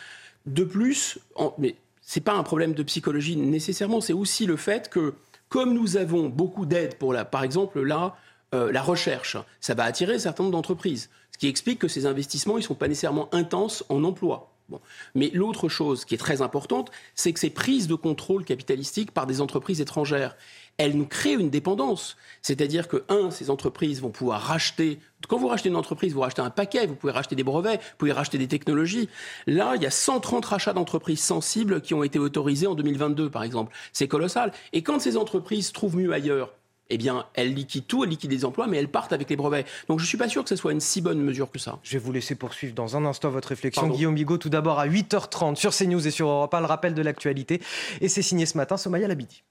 [0.46, 4.88] De plus, en, mais c'est pas un problème de psychologie nécessairement, c'est aussi le fait
[4.88, 5.14] que
[5.48, 8.16] comme nous avons beaucoup d'aide pour la, par exemple là,
[8.54, 11.10] euh, la recherche, ça va attirer un certain nombre d'entreprises.
[11.32, 14.52] Ce qui explique que ces investissements, ils sont pas nécessairement intenses en emploi.
[14.68, 14.80] Bon.
[15.14, 19.26] Mais l'autre chose qui est très importante, c'est que ces prises de contrôle capitalistique par
[19.26, 20.36] des entreprises étrangères
[20.78, 22.16] elle nous crée une dépendance.
[22.42, 24.98] C'est-à-dire que, un, ces entreprises vont pouvoir racheter.
[25.28, 27.96] Quand vous rachetez une entreprise, vous rachetez un paquet, vous pouvez racheter des brevets, vous
[27.98, 29.08] pouvez racheter des technologies.
[29.46, 33.42] Là, il y a 130 rachats d'entreprises sensibles qui ont été autorisés en 2022, par
[33.42, 33.74] exemple.
[33.92, 34.52] C'est colossal.
[34.72, 36.52] Et quand ces entreprises trouvent mieux ailleurs,
[36.88, 39.66] eh bien, elles liquident tout, elles liquident des emplois, mais elles partent avec les brevets.
[39.88, 41.78] Donc je ne suis pas sûr que ce soit une si bonne mesure que ça.
[41.82, 43.88] Je vais vous laisser poursuivre dans un instant votre réflexion.
[43.88, 47.02] Guillaume Bigot, tout d'abord à 8h30 sur CNews et sur Europe 1, le rappel de
[47.02, 47.60] l'actualité.
[48.00, 49.42] Et c'est signé ce matin, Somaya Labidi.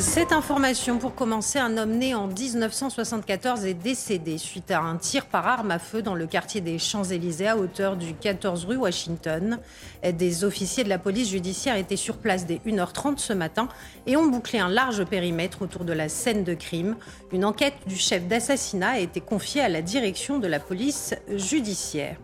[0.00, 5.26] Cette information, pour commencer, un homme né en 1974 est décédé suite à un tir
[5.26, 9.58] par arme à feu dans le quartier des Champs-Élysées à hauteur du 14 rue Washington.
[10.02, 13.68] Des officiers de la police judiciaire étaient sur place dès 1h30 ce matin
[14.06, 16.96] et ont bouclé un large périmètre autour de la scène de crime.
[17.30, 22.16] Une enquête du chef d'assassinat a été confiée à la direction de la police judiciaire.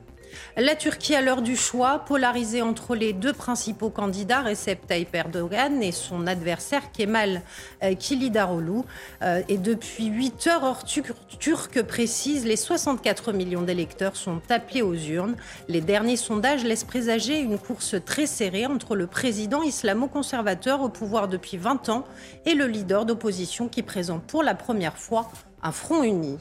[0.57, 5.83] La Turquie, à l'heure du choix, polarisée entre les deux principaux candidats, Recep Tayyip Erdogan
[5.83, 7.43] et son adversaire Kemal
[7.83, 8.83] euh, Kilidaroglu.
[9.23, 14.95] Euh, et depuis 8 heures, hors turc précise, les 64 millions d'électeurs sont appelés aux
[14.95, 15.37] urnes.
[15.69, 21.29] Les derniers sondages laissent présager une course très serrée entre le président islamo-conservateur au pouvoir
[21.29, 22.05] depuis 20 ans
[22.45, 25.31] et le leader d'opposition qui présente pour la première fois
[25.63, 26.39] un front uni.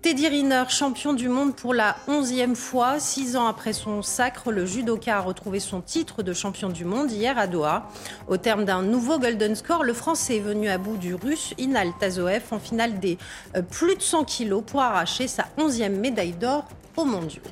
[0.00, 3.00] Teddy Riner, champion du monde pour la onzième fois.
[3.00, 7.10] Six ans après son sacre, le judoka a retrouvé son titre de champion du monde
[7.10, 7.88] hier à Doha.
[8.28, 11.88] Au terme d'un nouveau Golden Score, le Français est venu à bout du Russe Inal
[11.98, 13.18] Tazoev en finale des
[13.56, 17.42] euh, plus de 100 kilos pour arracher sa onzième médaille d'or aux mondiaux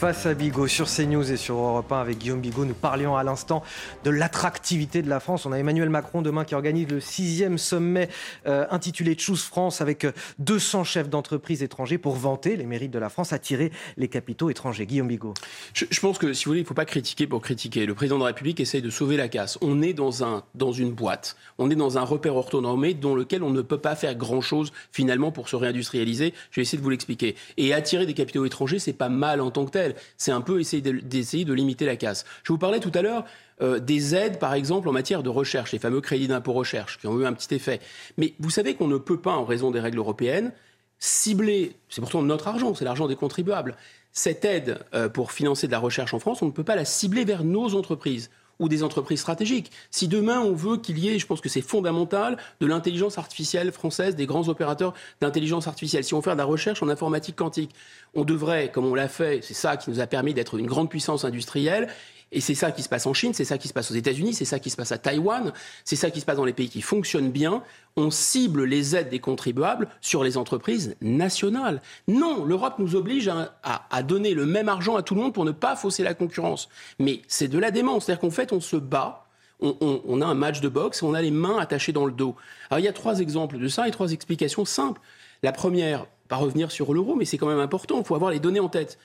[0.00, 2.64] face à Bigot sur CNews et sur Europe 1 avec Guillaume Bigot.
[2.64, 3.62] Nous parlions à l'instant
[4.02, 5.44] de l'attractivité de la France.
[5.44, 8.08] On a Emmanuel Macron demain qui organise le sixième sommet
[8.46, 10.06] euh, intitulé Choose France avec
[10.38, 14.48] 200 euh, chefs d'entreprise étrangers pour vanter les mérites de la France, attirer les capitaux
[14.48, 14.86] étrangers.
[14.86, 15.34] Guillaume Bigot.
[15.74, 17.84] Je, pense que si vous voulez, il ne faut pas critiquer pour critiquer.
[17.84, 19.58] Le président de la République essaye de sauver la casse.
[19.60, 21.36] On est dans, un, dans une boîte.
[21.58, 25.30] On est dans un repère orthonormé dans lequel on ne peut pas faire grand-chose finalement
[25.30, 26.32] pour se réindustrialiser.
[26.52, 27.36] Je vais essayer de vous l'expliquer.
[27.58, 30.60] Et attirer des capitaux étrangers, c'est pas mal en tant que tel c'est un peu
[30.60, 32.24] essayer d'essayer de, limiter la casse.
[32.42, 33.24] Je vous parlais tout à l'heure
[33.60, 37.06] euh, des aides, par exemple, en matière de recherche, les fameux crédits d'impôt recherche, qui
[37.06, 37.80] ont eu un petit effet.
[38.16, 40.52] Mais vous savez qu'on ne peut pas, en raison des règles européennes,
[40.98, 43.76] cibler, c'est pourtant notre argent, c'est l'argent des contribuables,
[44.12, 46.84] cette aide euh, pour financer de la recherche en France, on ne peut pas la
[46.84, 49.72] cibler vers nos entreprises ou des entreprises stratégiques.
[49.90, 53.72] Si demain on veut qu'il y ait, je pense que c'est fondamental, de l'intelligence artificielle
[53.72, 57.74] française, des grands opérateurs d'intelligence artificielle, si on faire de la recherche en informatique quantique,
[58.14, 60.90] on devrait, comme on l'a fait, c'est ça qui nous a permis d'être une grande
[60.90, 61.88] puissance industrielle,
[62.32, 64.34] et c'est ça qui se passe en Chine, c'est ça qui se passe aux États-Unis,
[64.34, 65.52] c'est ça qui se passe à Taïwan,
[65.84, 67.62] c'est ça qui se passe dans les pays qui fonctionnent bien.
[67.96, 71.82] On cible les aides des contribuables sur les entreprises nationales.
[72.06, 75.50] Non, l'Europe nous oblige à, donner le même argent à tout le monde pour ne
[75.50, 76.68] pas fausser la concurrence.
[77.00, 78.04] Mais c'est de la démence.
[78.04, 79.26] C'est-à-dire qu'en fait, on se bat.
[79.60, 82.34] On, a un match de boxe on a les mains attachées dans le dos.
[82.70, 85.02] Alors il y a trois exemples de ça et trois explications simples.
[85.42, 88.40] La première, pas revenir sur l'euro, mais c'est quand même important, il faut avoir les
[88.40, 88.98] données en tête.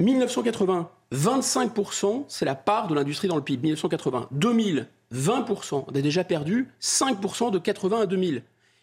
[0.00, 3.68] 1980, 25%, c'est la part de l'industrie dans le PIB.
[3.68, 4.28] 1980.
[4.32, 5.84] 2000, 20%.
[5.86, 8.42] On a déjà perdu 5% de 80 à 2000.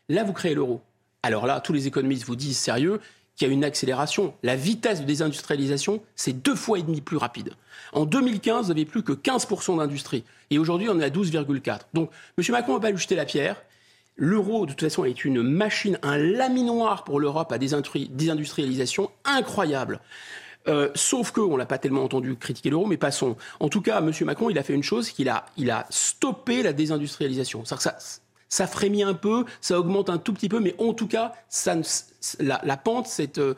[0.09, 0.81] Là, vous créez l'euro.
[1.21, 2.99] Alors là, tous les économistes vous disent sérieux
[3.35, 4.33] qu'il y a une accélération.
[4.43, 7.51] La vitesse de désindustrialisation, c'est deux fois et demi plus rapide.
[7.93, 10.23] En 2015, vous n'avez plus que 15% d'industrie.
[10.49, 11.79] Et aujourd'hui, on est à 12,4%.
[11.93, 12.45] Donc, M.
[12.51, 13.61] Macron ne va pas lui jeter la pierre.
[14.15, 19.99] L'euro, de toute façon, est une machine, un laminoir pour l'Europe à désindustrialisation incroyable.
[20.67, 23.35] Euh, sauf que, on l'a pas tellement entendu critiquer l'euro, mais passons.
[23.59, 24.11] En tout cas, M.
[24.21, 27.65] Macron, il a fait une chose, qu'il a, il a stoppé la désindustrialisation.
[27.65, 27.97] Ça, ça,
[28.49, 31.75] ça frémit un peu, ça augmente un tout petit peu, mais en tout cas, ça,
[32.39, 33.55] la, la pente s'est euh,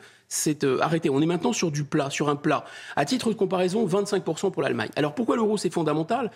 [0.64, 1.10] euh, arrêtée.
[1.10, 2.64] On est maintenant sur du plat, sur un plat.
[2.96, 4.90] À titre de comparaison, 25% pour l'Allemagne.
[4.96, 6.30] Alors pourquoi l'euro, c'est fondamental?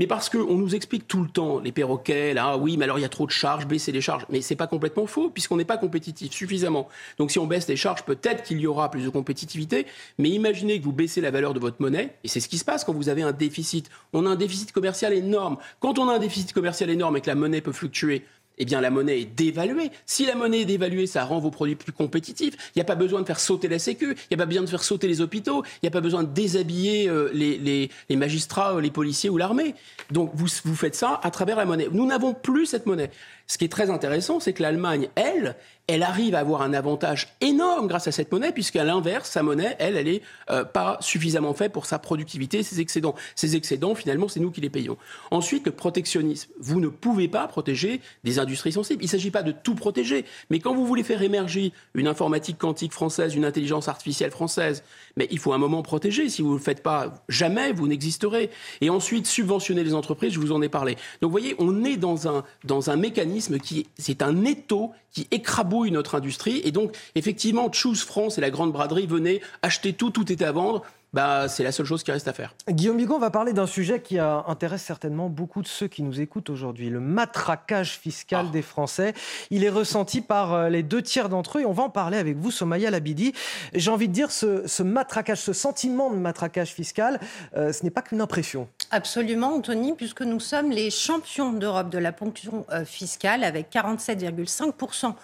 [0.00, 3.02] Mais parce qu'on nous explique tout le temps, les perroquets, là, oui, mais alors il
[3.02, 4.24] y a trop de charges, baisser les charges.
[4.30, 6.88] Mais c'est pas complètement faux, puisqu'on n'est pas compétitif suffisamment.
[7.18, 9.86] Donc si on baisse les charges, peut-être qu'il y aura plus de compétitivité,
[10.16, 12.64] mais imaginez que vous baissez la valeur de votre monnaie, et c'est ce qui se
[12.64, 13.90] passe quand vous avez un déficit.
[14.14, 15.58] On a un déficit commercial énorme.
[15.80, 18.24] Quand on a un déficit commercial énorme et que la monnaie peut fluctuer,
[18.58, 19.90] eh bien la monnaie est dévaluée.
[20.06, 22.54] Si la monnaie est dévaluée, ça rend vos produits plus compétitifs.
[22.74, 24.62] Il n'y a pas besoin de faire sauter la Sécu, il n'y a pas besoin
[24.62, 28.76] de faire sauter les hôpitaux, il n'y a pas besoin de déshabiller euh, les, magistrats,
[28.76, 29.74] euh, les policiers ou l'armée.
[30.10, 31.88] Donc vous, vous faites ça à travers la monnaie.
[31.90, 33.10] Nous n'avons plus cette monnaie.
[33.50, 35.56] Ce qui est très intéressant, c'est que l'Allemagne, elle,
[35.88, 39.74] elle arrive à avoir un avantage énorme grâce à cette monnaie, puisqu'à l'inverse, sa monnaie,
[39.80, 43.16] elle, elle n'est euh, pas suffisamment faite pour sa productivité, ses excédents.
[43.34, 44.96] Ces excédents, finalement, c'est nous qui les payons.
[45.32, 46.48] Ensuite, le protectionnisme.
[46.60, 49.02] Vous ne pouvez pas protéger des industries sensibles.
[49.02, 50.26] Il ne s'agit pas de tout protéger.
[50.48, 54.84] Mais quand vous voulez faire émerger une informatique quantique française, une intelligence artificielle française,
[55.16, 56.28] mais il faut un moment protéger.
[56.28, 58.50] Si vous ne le faites pas, jamais vous n'existerez.
[58.80, 60.94] Et ensuite, subventionner les entreprises, je vous en ai parlé.
[61.20, 65.26] Donc, vous voyez, on est dans un, dans un mécanisme qui, c'est un étau qui
[65.30, 66.60] écrabouille notre industrie.
[66.64, 70.52] Et donc, effectivement, Choose France et la grande braderie venaient acheter tout, tout était à
[70.52, 72.54] vendre bah, c'est la seule chose qui reste à faire.
[72.68, 76.50] Guillaume Bigon va parler d'un sujet qui intéresse certainement beaucoup de ceux qui nous écoutent
[76.50, 78.52] aujourd'hui, le matraquage fiscal ah.
[78.52, 79.14] des Français.
[79.50, 82.16] Il est ressenti par euh, les deux tiers d'entre eux et on va en parler
[82.16, 83.32] avec vous, Somaya Labidi.
[83.74, 87.18] J'ai envie de dire, ce, matraquage, ce sentiment de matraquage fiscal,
[87.56, 88.68] euh, ce n'est pas qu'une impression.
[88.92, 95.14] Absolument, Anthony, puisque nous sommes les champions d'Europe de la ponction euh, fiscale avec 47,5%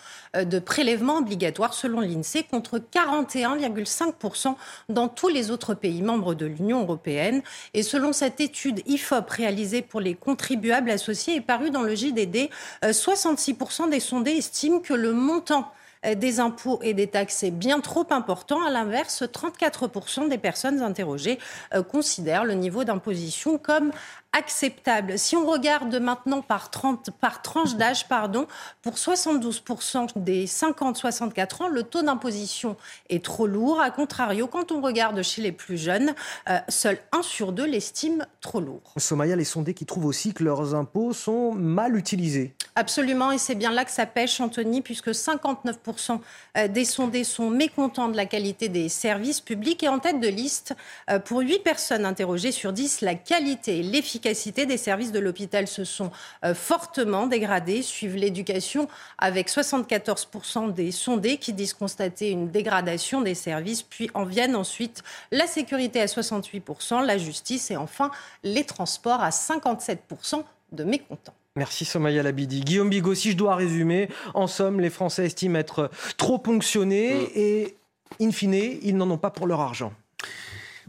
[0.45, 4.55] de prélèvements obligatoires selon l'INSEE contre 41,5%
[4.89, 7.43] dans tous les autres pays membres de l'Union européenne.
[7.75, 12.51] Et selon cette étude IFOP réalisée pour les contribuables associés et parue dans le JDD,
[12.83, 15.73] 66% euh, des sondés estiment que le montant
[16.05, 18.65] euh, des impôts et des taxes est bien trop important.
[18.65, 21.39] À l'inverse, 34% des personnes interrogées
[21.75, 23.93] euh, considèrent le niveau d'imposition comme
[24.37, 25.19] acceptable.
[25.19, 28.47] Si on regarde maintenant par, 30, par tranche d'âge, pardon,
[28.83, 32.77] pour 72% des 50-64 ans, le taux d'imposition
[33.09, 33.81] est trop lourd.
[33.81, 36.15] A contrario, quand on regarde chez les plus jeunes,
[36.49, 38.93] euh, seul 1 sur 2 l'estime trop lourd.
[38.99, 42.55] Somaya, les sondés qui trouvent aussi que leurs impôts sont mal utilisés.
[42.75, 46.21] Absolument, et c'est bien là que ça pêche, Anthony, puisque 59%
[46.59, 49.83] euh, des sondés sont mécontents de la qualité des services publics.
[49.83, 50.75] Et en tête de liste,
[51.11, 55.19] euh, pour 8 personnes interrogées sur 10, la qualité et l'efficacité l'efficacité des services de
[55.19, 56.11] l'hôpital se sont
[56.43, 63.35] euh, fortement dégradés, suivent l'éducation avec 74% des sondés qui disent constater une dégradation des
[63.35, 65.03] services, puis en viennent ensuite
[65.33, 68.11] la sécurité à 68%, la justice et enfin
[68.43, 71.35] les transports à 57% de mécontents.
[71.55, 72.61] Merci Somaya Labidi.
[72.61, 77.27] Guillaume Bigot, si je dois résumer, en somme, les Français estiment être trop ponctionnés mm.
[77.35, 77.77] et,
[78.23, 79.93] in fine, ils n'en ont pas pour leur argent.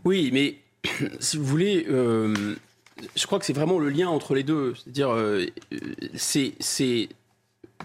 [0.06, 0.56] Oui, mais
[1.20, 2.56] si vous voulez, euh,
[3.16, 4.74] je crois que c'est vraiment le lien entre les deux.
[4.76, 5.46] C'est-à-dire, euh,
[6.16, 7.10] c'est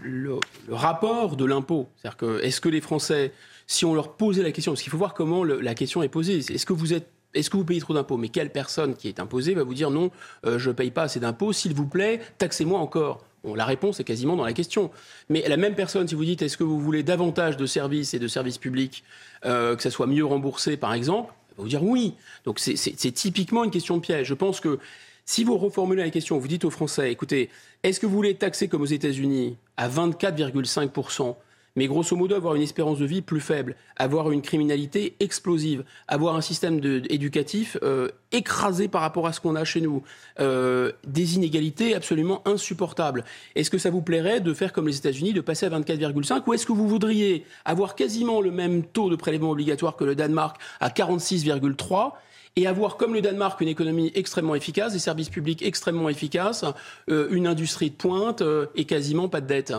[0.03, 1.89] le, rapport de l'impôt.
[1.97, 3.33] C'est-à-dire que, est-ce que les Français,
[3.67, 6.39] si on leur posait la question, parce qu'il faut voir comment la question est posée,
[6.39, 8.19] est-ce que vous êtes est-ce que vous payez trop d'impôts?
[8.19, 10.11] Mais quelle personne qui est imposée va vous dire non,
[10.45, 13.25] euh, je ne paye pas assez d'impôts, s'il vous plaît, taxez-moi encore?
[13.57, 14.91] La réponse est quasiment dans la question.
[15.29, 18.19] Mais la même personne, si vous dites est-ce que vous voulez davantage de services et
[18.19, 19.03] de services publics,
[19.45, 22.15] euh, que ça soit mieux remboursé par exemple, vous dire oui.
[22.45, 24.27] Donc c'est typiquement une question de piège.
[24.27, 24.79] Je pense que
[25.25, 27.49] si vous reformulez la question, vous dites aux Français, écoutez,
[27.83, 31.35] est-ce que vous voulez taxer comme aux États-Unis à 24,5
[31.77, 36.37] mais grosso modo avoir une espérance de vie plus faible, avoir une criminalité explosive, avoir
[36.37, 40.03] un système éducatif euh, écrasé par rapport à ce qu'on a chez nous,
[40.41, 43.25] euh, des inégalités absolument insupportables.
[43.55, 46.55] Est-ce que ça vous plairait de faire comme les États-Unis, de passer à 24,5 ou
[46.55, 50.57] est-ce que vous voudriez avoir quasiment le même taux de prélèvement obligatoire que le Danemark
[50.81, 52.13] à 46,3
[52.57, 56.67] et avoir, comme le Danemark, une économie extrêmement efficace, des services publics extrêmement efficaces,
[57.09, 58.43] euh, une industrie de pointe
[58.75, 59.73] et quasiment pas de dette?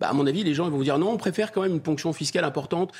[0.00, 1.80] Bah, à mon avis, les gens vont vous dire non, on préfère quand même une
[1.80, 2.92] ponction fiscale importante.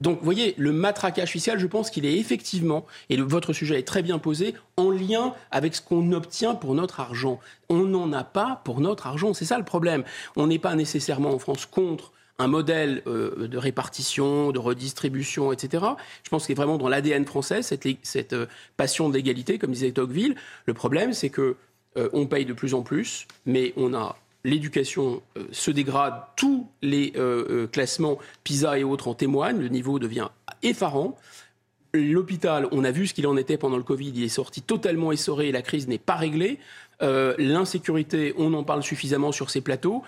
[0.00, 3.86] Donc, vous voyez, le matraquage fiscal, je pense qu'il est effectivement, et votre sujet est
[3.86, 7.38] très bien posé, en lien avec ce qu'on obtient pour notre argent.
[7.68, 10.02] On n'en a pas pour notre argent, c'est ça le problème.
[10.34, 15.84] On n'est pas nécessairement en France contre un modèle euh, de répartition, de redistribution, etc.
[16.24, 19.92] Je pense qu'il est vraiment dans l'ADN français, cette, euh, passion de l'égalité, comme disait
[19.92, 20.34] Tocqueville.
[20.66, 21.54] Le problème, c'est que
[21.96, 26.66] euh, on paye de plus en plus, mais on a l'éducation euh, se dégrade, tous
[26.82, 30.28] les euh, euh, classements PISA et autres en témoignent, le niveau devient
[30.62, 31.16] effarant.
[31.94, 35.12] L'hôpital, on a vu ce qu'il en était pendant le Covid, il est sorti totalement
[35.12, 36.58] essoré la crise n'est pas réglée.
[37.00, 40.04] L'insécurité, on en parle suffisamment sur ces plateaux.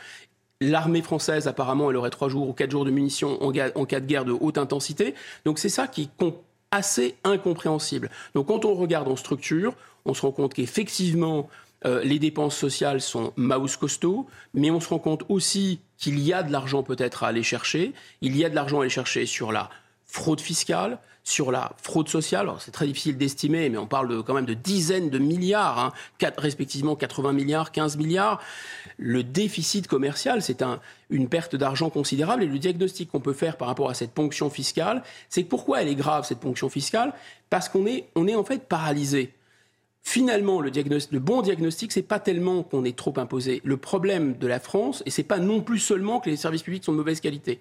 [0.60, 3.52] L'armée française, apparemment, elle aurait trois jours ou quatre jours de munitions en
[3.84, 5.14] cas de guerre de haute intensité.
[5.44, 6.24] Donc c'est ça qui est
[6.70, 8.10] assez incompréhensible.
[8.34, 11.50] Donc quand on regarde en structure, on se rend compte qu'effectivement,
[11.86, 16.32] Euh, les dépenses sociales sont mouse costaud, mais on se rend compte aussi qu'il y
[16.32, 17.92] a de l'argent peut-être à aller chercher.
[18.20, 19.70] Il y a de l'argent à aller chercher sur la
[20.06, 22.50] fraude fiscale, sur la fraude sociale.
[22.58, 25.92] C'est très difficile d'estimer, mais on parle quand même de dizaines de milliards, hein,
[26.38, 28.40] respectivement 80 milliards, 15 milliards.
[28.98, 32.44] Le déficit commercial, c'est un, une perte d'argent considérable.
[32.44, 35.88] Et le diagnostic qu'on peut faire par rapport à cette ponction fiscale, c'est pourquoi elle
[35.88, 37.12] est grave, cette ponction fiscale?
[37.50, 39.32] Parce qu'on est, on est en fait paralysé.
[40.06, 40.70] Finalement, le,
[41.18, 43.62] bon diagnostic, c'est pas tellement qu'on est trop imposé.
[43.64, 46.84] Le problème de la France, et c'est pas non plus seulement que les services publics
[46.84, 47.60] sont de mauvaise qualité.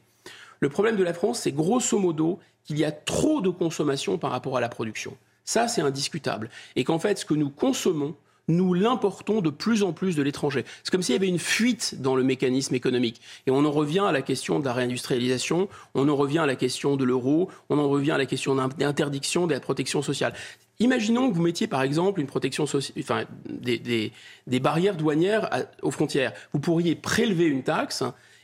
[0.59, 4.31] Le problème de la France, c'est grosso modo qu'il y a trop de consommation par
[4.31, 5.17] rapport à la production.
[5.45, 6.49] Ça, c'est indiscutable.
[6.75, 8.13] Et qu'en fait, ce que nous consommons,
[8.49, 10.65] nous l'importons de plus en plus de l'étranger.
[10.83, 13.21] C'est comme s'il y avait une fuite dans le mécanisme économique.
[13.47, 16.55] Et on en revient à la question de la réindustrialisation, on en revient à la
[16.55, 20.33] question de l'euro, on en revient à la question d'interdiction de la protection sociale.
[20.79, 22.65] Imaginons que vous mettiez par exemple une protection
[22.99, 24.11] enfin, des,
[24.59, 25.49] barrières douanières
[25.81, 26.33] aux frontières.
[26.51, 28.03] Vous pourriez prélever une taxe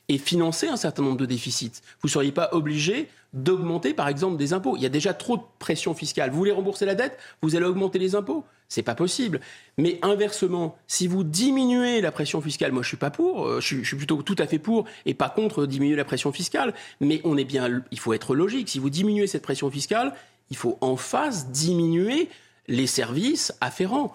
[0.10, 1.82] et financer un certain nombre de déficits.
[2.02, 4.76] Vous ne seriez pas obligé d'augmenter par exemple des impôts.
[4.76, 6.32] Il y a déjà trop de pression fiscale.
[6.32, 8.44] Vous voulez rembourser la dette, vous allez augmenter les impôts.
[8.68, 9.40] C'est pas possible.
[9.78, 13.84] Mais inversement, si vous diminuez la pression fiscale, moi je suis pas pour, euh, je
[13.84, 16.74] suis, plutôt tout à fait pour et pas contre diminuer la pression fiscale.
[17.02, 18.70] Mais on est bien, il faut être logique.
[18.70, 20.14] Si vous diminuez cette pression fiscale,
[20.50, 22.30] il faut en face diminuer
[22.68, 24.14] les services afférents.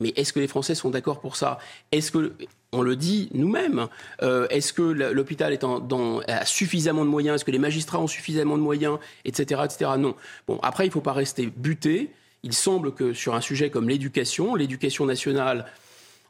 [0.00, 1.58] Mais est-ce que les Français sont d'accord pour ça?
[1.90, 2.32] Est-ce que
[2.72, 3.88] on le dit nous-mêmes.
[4.22, 7.36] Euh, est-ce que l'hôpital est a suffisamment de moyens?
[7.36, 8.98] Est-ce que les magistrats ont suffisamment de moyens?
[9.24, 9.60] Etc.
[9.64, 9.92] etc.
[9.98, 10.14] Non.
[10.46, 12.10] Bon, après, il ne faut pas rester buté.
[12.42, 15.66] Il semble que sur un sujet comme l'éducation, l'éducation nationale,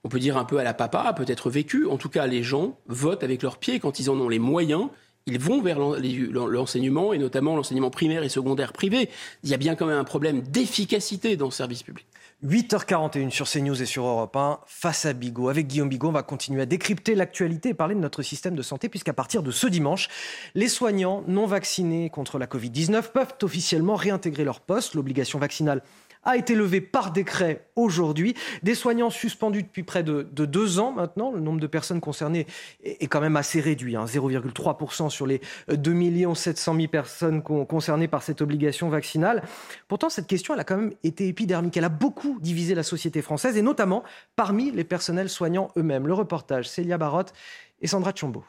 [0.04, 1.86] on peut dire un peu à la papa, peut être vécue.
[1.86, 4.88] En tout cas, les gens votent avec leurs pieds quand ils en ont les moyens.
[5.28, 9.10] Ils vont vers l'enseignement, et notamment l'enseignement primaire et secondaire privé.
[9.44, 12.06] Il y a bien quand même un problème d'efficacité dans le service public.
[12.46, 15.50] 8h41 sur CNews et sur Europe 1, face à Bigot.
[15.50, 18.62] Avec Guillaume Bigot, on va continuer à décrypter l'actualité et parler de notre système de
[18.62, 20.08] santé, puisqu'à partir de ce dimanche,
[20.54, 24.94] les soignants non vaccinés contre la Covid-19 peuvent officiellement réintégrer leur poste.
[24.94, 25.82] L'obligation vaccinale
[26.28, 28.34] a été levé par décret aujourd'hui.
[28.62, 31.32] Des soignants suspendus depuis près de, deux ans maintenant.
[31.32, 32.46] Le nombre de personnes concernées
[32.84, 35.08] est, quand même assez réduit, 0,3% hein.
[35.08, 35.40] sur les
[35.72, 39.42] 2 700 000 personnes concernées par cette obligation vaccinale.
[39.88, 41.76] Pourtant, cette question, a quand même été épidermique.
[41.78, 44.02] Elle a beaucoup divisé la société française et notamment
[44.36, 46.06] parmi les personnels soignants eux-mêmes.
[46.06, 47.32] Le reportage, Célia Barotte
[47.80, 48.44] et Sandra Tchombo.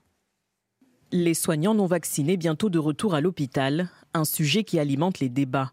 [1.12, 5.72] Les soignants non vaccinés bientôt de retour à l'hôpital, un sujet qui alimente les débats.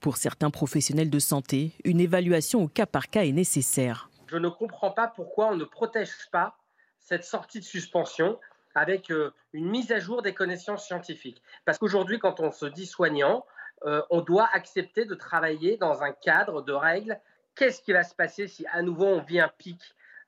[0.00, 4.10] Pour certains professionnels de santé, une évaluation au cas par cas est nécessaire.
[4.26, 6.56] Je ne comprends pas pourquoi on ne protège pas
[6.98, 8.38] cette sortie de suspension
[8.74, 11.42] avec euh, une mise à jour des connaissances scientifiques.
[11.64, 13.44] Parce qu'aujourd'hui, quand on se dit soignant,
[13.86, 17.18] euh, on doit accepter de travailler dans un cadre de règles.
[17.54, 19.80] Qu'est-ce qui va se passer si à nouveau on vit un pic,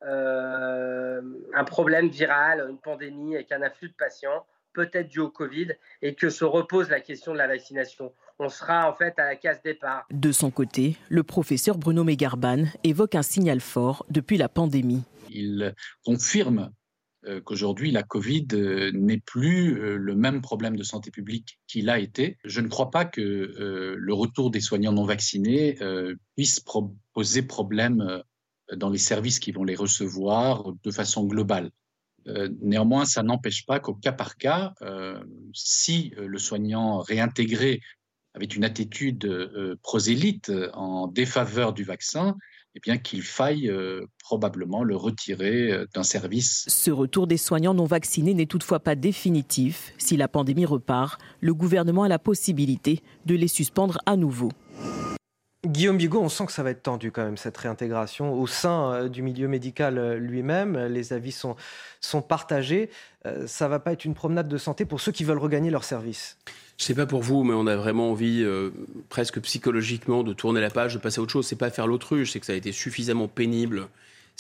[0.02, 1.20] euh,
[1.54, 6.14] un problème viral, une pandémie avec un afflux de patients, peut-être dû au Covid, et
[6.14, 8.12] que se repose la question de la vaccination?
[8.40, 10.07] On sera en fait à la case départ.
[10.11, 15.03] De son côté, le professeur Bruno Mégarban évoque un signal fort depuis la pandémie.
[15.29, 15.74] Il
[16.05, 16.72] confirme
[17.26, 21.90] euh, qu'aujourd'hui la Covid euh, n'est plus euh, le même problème de santé publique qu'il
[21.90, 22.38] a été.
[22.44, 25.79] Je ne crois pas que le retour des soignants non vaccinés
[26.35, 26.64] puisse
[27.12, 28.22] poser problème
[28.74, 31.70] dans les services qui vont les recevoir de façon globale.
[32.61, 34.74] Néanmoins, ça n'empêche pas qu'au cas par cas,
[35.53, 37.81] si le soignant réintégré
[38.34, 42.36] avec une attitude euh, prosélyte euh, en défaveur du vaccin,
[42.76, 46.64] eh bien qu'il faille euh, probablement le retirer d'un service.
[46.68, 49.92] Ce retour des soignants non vaccinés n'est toutefois pas définitif.
[49.98, 54.52] Si la pandémie repart, le gouvernement a la possibilité de les suspendre à nouveau.
[55.66, 59.08] Guillaume Bigot, on sent que ça va être tendu quand même, cette réintégration au sein
[59.08, 60.78] du milieu médical lui-même.
[60.86, 61.54] Les avis sont,
[62.00, 62.88] sont partagés.
[63.46, 66.38] Ça va pas être une promenade de santé pour ceux qui veulent regagner leur service.
[66.80, 68.70] Je sais pas pour vous, mais on a vraiment envie, euh,
[69.10, 71.46] presque psychologiquement, de tourner la page, de passer à autre chose.
[71.46, 73.88] C'est pas faire l'autruche, c'est que ça a été suffisamment pénible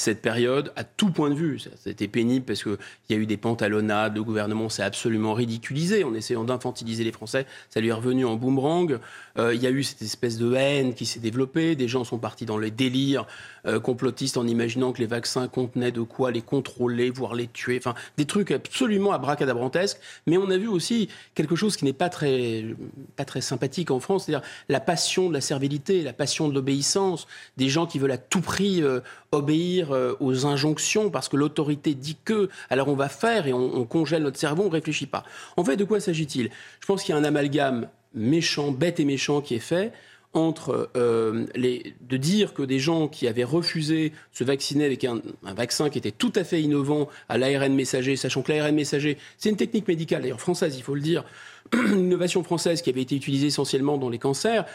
[0.00, 1.58] cette période à tout point de vue.
[1.58, 2.78] Ça, a été pénible parce qu'il
[3.10, 7.44] y a eu des pantalonnades, le gouvernement s'est absolument ridiculisé en essayant d'infantiliser les Français.
[7.68, 8.98] Ça lui est revenu en boomerang.
[9.38, 11.76] Euh, il y a eu cette espèce de haine qui s'est développée.
[11.76, 13.26] Des gens sont partis dans les délires
[13.66, 17.78] euh, complotistes en imaginant que les vaccins contenaient de quoi les contrôler, voire les tuer.
[17.78, 19.98] Enfin, des trucs absolument abracadabrantesques.
[20.26, 22.64] Mais on a vu aussi quelque chose qui n'est pas très,
[23.16, 27.26] pas très sympathique en France, c'est-à-dire la passion de la servilité, la passion de l'obéissance.
[27.56, 29.00] Des gens qui veulent à tout prix euh,
[29.32, 34.24] obéir aux injonctions parce que l'autorité dit que, alors on va faire et on congèle
[34.24, 35.24] notre cerveau, on ne réfléchit pas.
[35.56, 36.50] En fait, de quoi s'agit-il?
[36.80, 39.92] Je pense qu'il y a un amalgame méchant, bête et méchant qui est fait
[40.32, 45.20] entre euh, les, de dire que des gens qui avaient refusé se vacciner avec un,
[45.42, 49.50] vaccin qui était tout à fait innovant à l'ARN messager, sachant que l'ARN messager, c'est
[49.50, 51.24] une technique médicale, d'ailleurs française, il faut le dire,
[51.72, 54.66] une innovation française qui avait été utilisée essentiellement dans les cancers,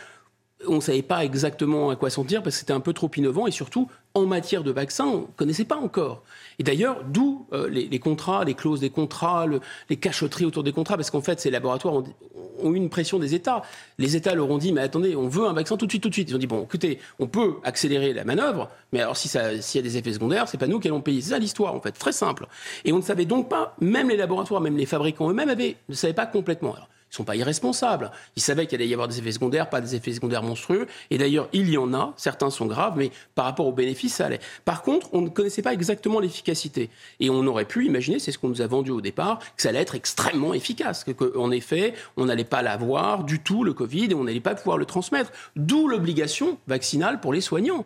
[0.67, 3.09] on ne savait pas exactement à quoi s'en dire parce que c'était un peu trop
[3.15, 6.23] innovant et surtout en matière de vaccins, on ne connaissait pas encore.
[6.57, 9.45] Et d'ailleurs, d'où euh, les, contrats, les clauses des contrats,
[9.89, 13.35] les cachotteries autour des contrats, parce qu'en fait, ces laboratoires ont, eu une pression des
[13.35, 13.61] États.
[13.97, 16.07] Les États leur ont dit, mais attendez, on veut un vaccin tout de suite, tout
[16.09, 16.29] de suite.
[16.29, 19.79] Ils ont dit, bon, écoutez, on peut accélérer la manœuvre, mais alors si s'il y
[19.79, 21.19] a des effets secondaires, c'est pas nous qui allons payer.
[21.19, 22.47] C'est ça l'histoire, en fait, très simple.
[22.85, 25.53] Et on ne savait donc pas, même les laboratoires, même les fabricants eux-mêmes
[25.89, 26.75] ne savaient pas complètement.
[27.15, 28.11] Ne sont pas irresponsables.
[28.35, 30.87] Ils savaient qu'il allait y avoir des effets secondaires, pas des effets secondaires monstrueux.
[31.09, 32.13] Et d'ailleurs, il y en a.
[32.17, 34.39] Certains sont graves, mais par rapport aux bénéfices, ça allait.
[34.65, 36.89] Par contre, on ne connaissait pas exactement l'efficacité.
[37.19, 39.69] Et on aurait pu imaginer, c'est ce qu'on nous a vendu au départ, que ça
[39.69, 41.05] allait être extrêmement efficace.
[41.05, 44.77] Qu'en effet, on n'allait pas l'avoir du tout, le Covid, et on n'allait pas pouvoir
[44.77, 45.31] le transmettre.
[45.55, 47.85] D'où l'obligation vaccinale pour les soignants,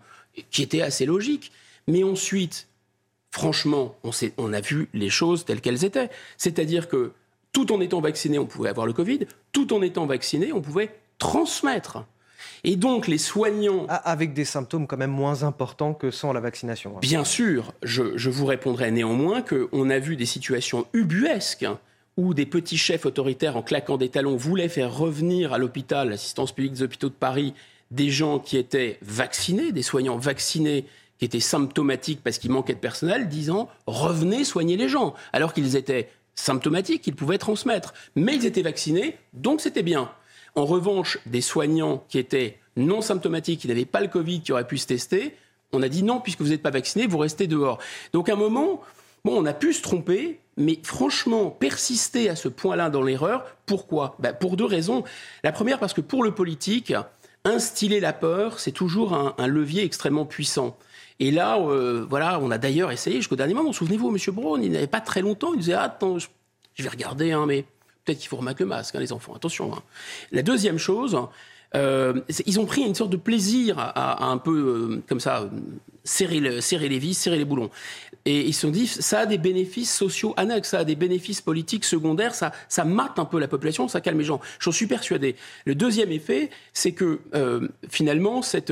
[0.52, 1.52] qui était assez logique.
[1.88, 2.68] Mais ensuite,
[3.32, 6.10] franchement, on, on, a vu les choses telles qu'elles étaient.
[6.38, 7.12] C'est-à-dire que
[7.52, 9.20] tout en étant vacciné, on pouvait avoir le Covid,
[9.52, 12.06] tout en étant vacciné, on pouvait transmettre.
[12.64, 13.86] Et donc les soignants...
[13.90, 16.96] Ah, avec des symptômes quand même moins importants que sans la vaccination.
[16.96, 17.00] Hein.
[17.02, 21.68] Bien sûr, je, vous répondrai néanmoins qu'on a vu des situations ubuesques
[22.18, 26.52] où des petits chefs autoritaires en claquant des talons voulaient faire revenir à l'hôpital, l'assistance
[26.52, 27.54] publique des hôpitaux de Paris,
[27.92, 30.86] des gens qui étaient vaccinés, des soignants vaccinés
[31.18, 35.76] qui étaient symptomatiques parce qu'il manquait de personnel, disant revenez soigner les gens, alors qu'ils
[35.76, 36.10] étaient
[36.40, 37.94] symptomatiques qu'ils pouvaient transmettre.
[38.16, 40.12] Mais ils étaient vaccinés, donc c'était bien.
[40.56, 44.68] En revanche, des soignants qui étaient non symptomatiques, qui n'avaient pas le Covid, qui auraient
[44.68, 45.36] pu se tester,
[45.74, 47.78] on a dit non, puisque vous n'êtes pas vacciné, vous restez dehors.
[48.14, 48.82] Donc à un moment,
[49.24, 54.16] bon, on a pu se tromper, mais franchement, persister à ce point-là dans l'erreur, pourquoi?
[54.20, 55.04] Ben, Pour deux raisons.
[55.44, 56.94] La première, parce que pour le politique,
[57.44, 60.78] instiller la peur, c'est toujours un levier extrêmement puissant.
[61.20, 63.74] Et là, euh, voilà, on a d'ailleurs essayé jusqu'au dernier moment.
[63.74, 64.18] Souvenez-vous, M.
[64.34, 66.28] Braun, il n'avait pas très longtemps, il disait Attends, je,
[66.78, 67.66] vais regarder, hein, mais
[68.06, 69.74] peut-être qu'il faut remettre le masque, hein, les enfants, attention.
[69.74, 69.84] Hein.
[70.32, 71.20] La deuxième chose,
[71.76, 75.50] euh, ils ont pris une sorte de plaisir à, un peu, euh, comme ça,
[76.06, 77.70] serrer, serrer les vis, serrer les boulons.
[78.24, 81.42] Et ils se sont dit, ça a des bénéfices sociaux annexes, ça a des bénéfices
[81.42, 84.40] politiques secondaires, ça, ça mate un peu la population, ça calme les gens.
[84.60, 85.36] J'en suis persuadé.
[85.66, 87.20] Le deuxième effet, c'est que
[87.90, 88.72] finalement, cette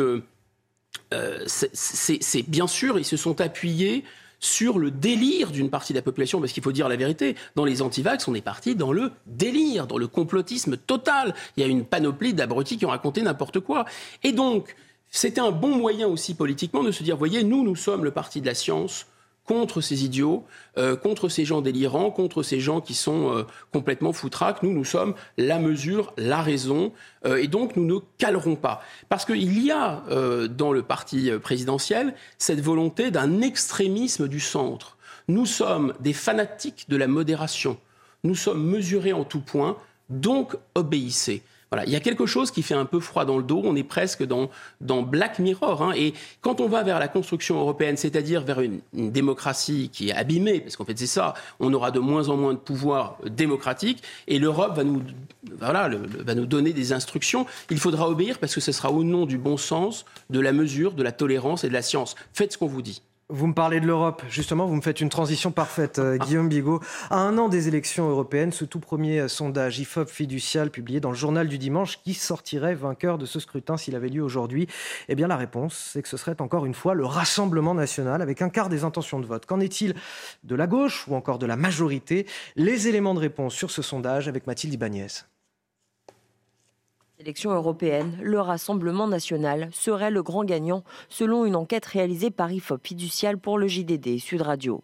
[1.13, 4.03] euh, c'est bien sûr, ils se sont appuyés
[4.39, 7.65] sur le délire d'une partie de la population, parce qu'il faut dire la vérité, dans
[7.65, 11.33] les antivax, on est parti dans le délire, dans le complotisme total.
[11.55, 13.85] Il y a une panoplie d'abrutis qui ont raconté n'importe quoi.
[14.23, 14.75] Et donc,
[15.09, 18.41] c'était un bon moyen aussi politiquement de se dire, voyez, nous, nous sommes le parti
[18.41, 19.07] de la science,
[19.47, 20.45] contre ces idiots,
[20.77, 24.61] euh, contre ces gens délirants, contre ces gens qui sont euh, complètement foutraques.
[24.61, 26.91] Nous, nous sommes la mesure, la raison,
[27.25, 28.81] euh, et donc nous ne calerons pas.
[29.09, 30.03] Parce qu'il y a
[30.49, 34.97] dans le parti présidentiel cette volonté d'un extrémisme du centre.
[35.27, 37.77] Nous sommes des fanatiques de la modération.
[38.23, 39.77] Nous sommes mesurés en tout point,
[40.09, 41.41] donc obéissez.
[41.71, 43.61] Voilà, il y a quelque chose qui fait un peu froid dans le dos.
[43.63, 44.49] On est presque dans,
[44.79, 45.81] dans Black Mirror.
[45.81, 45.93] Hein.
[45.97, 50.61] Et quand on va vers la construction européenne, c'est-à-dire vers une, démocratie qui est abîmée,
[50.61, 54.39] parce qu'en fait c'est ça, on aura de moins en moins de pouvoir démocratique, et
[54.39, 55.01] l'Europe va nous,
[55.59, 57.45] voilà, va nous donner des instructions.
[57.69, 60.93] Il faudra obéir parce que ce sera au nom du bon sens, de la mesure,
[60.93, 62.15] de la tolérance et de la science.
[62.33, 63.01] Faites ce qu'on vous dit.
[63.29, 66.79] Vous me parlez de l'Europe, justement, vous me faites une transition parfaite, euh, Guillaume Bigot.
[67.09, 71.09] À un an des élections européennes, ce tout premier euh, sondage IFOP fiducial publié dans
[71.09, 74.69] le journal du dimanche, qui sortirait vainqueur de ce scrutin s'il avait lieu aujourd'hui
[75.09, 78.41] Eh bien, la réponse, c'est que ce serait encore une fois le Rassemblement national, avec
[78.41, 79.45] un quart des intentions de vote.
[79.45, 79.93] Qu'en est-il
[80.45, 82.27] de la gauche ou encore de la majorité?
[82.55, 85.07] Les éléments de réponse sur ce sondage avec Mathilde Ibanez
[87.19, 92.79] élections européennes, le Rassemblement national serait le grand gagnant selon une enquête réalisée par IFOP
[92.83, 94.83] fiducial pour le JDD Sud Radio.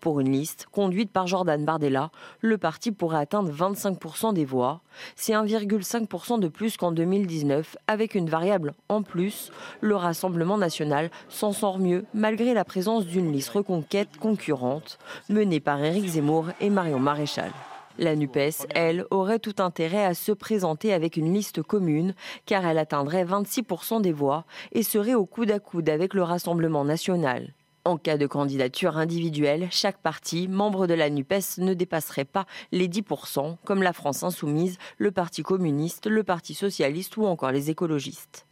[0.00, 2.10] Pour une liste conduite par Jordan Bardella,
[2.40, 4.80] le parti pourrait atteindre 25% des voix.
[5.14, 9.52] C'est 1,5% de plus qu'en 2019, avec une variable en plus.
[9.80, 14.98] Le Rassemblement national s'en sort mieux malgré la présence d'une liste reconquête concurrente
[15.28, 17.52] menée par Éric Zemmour et Marion Maréchal.
[18.00, 22.14] La NUPES, elle, aurait tout intérêt à se présenter avec une liste commune,
[22.46, 26.84] car elle atteindrait 26% des voix et serait au coude à coude avec le Rassemblement
[26.84, 27.52] national.
[27.84, 32.86] En cas de candidature individuelle, chaque parti, membre de la NUPES, ne dépasserait pas les
[32.86, 38.47] 10%, comme la France insoumise, le Parti communiste, le Parti socialiste ou encore les écologistes.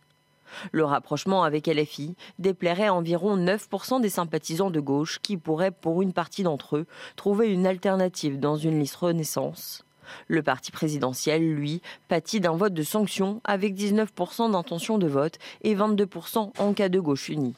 [0.72, 6.12] Le rapprochement avec LFI déplairait environ 9% des sympathisants de gauche qui pourraient, pour une
[6.12, 6.86] partie d'entre eux,
[7.16, 9.84] trouver une alternative dans une liste Renaissance.
[10.28, 15.74] Le parti présidentiel, lui, pâtit d'un vote de sanction avec 19% d'intention de vote et
[15.74, 17.54] 22% en cas de gauche unie.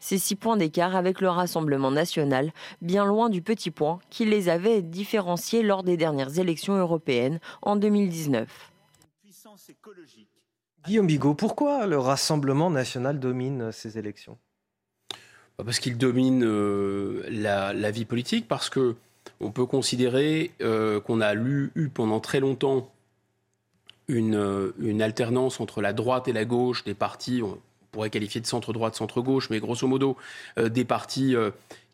[0.00, 4.48] Ces six points d'écart avec le Rassemblement national, bien loin du petit point qui les
[4.48, 8.48] avait différenciés lors des dernières élections européennes en 2019.
[10.88, 14.38] Guillaume Bigot, pourquoi le Rassemblement national domine ces élections?
[15.58, 18.96] Bah, Parce qu'il domine euh, la, vie politique, parce que
[19.38, 22.90] on peut considérer euh, qu'on a eu pendant très longtemps
[24.08, 27.58] euh, une, alternance entre la droite et la gauche des partis, on
[27.92, 30.16] pourrait qualifier de centre-droite, centre-gauche, mais grosso modo
[30.56, 31.34] des partis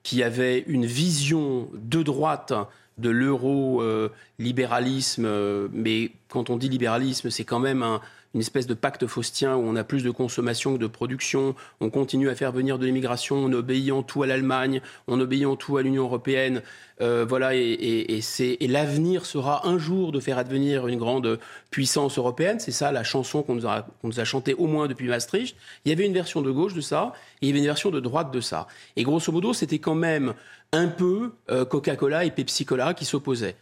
[0.05, 2.53] qui avaient une vision de droite
[2.99, 8.01] de l'euro-libéralisme, mais quand on dit libéralisme, c'est quand même un,
[8.35, 11.89] une espèce de pacte faustien où on a plus de consommation que de production, on
[11.89, 15.57] continue à faire venir de l'immigration, on obéit en tout à l'Allemagne, on obéit en
[15.57, 16.63] tout à l'Union européenne.
[17.01, 18.21] Euh, voilà, et,
[18.61, 21.39] l'avenir sera un jour de faire advenir une grande
[21.71, 22.61] puissance européenne.
[22.61, 25.57] C'est ça la chanson qu'on nous, a, nous a chantée au moins depuis Maastricht.
[25.85, 27.91] Il y avait une version de gauche de ça, et il y avait une version
[27.91, 28.67] de droite de ça.
[28.97, 30.35] Et grosso modo, c'était quand même
[30.73, 33.57] un peu euh, Coca-Cola et Pepsi-Cola qui s'opposaient.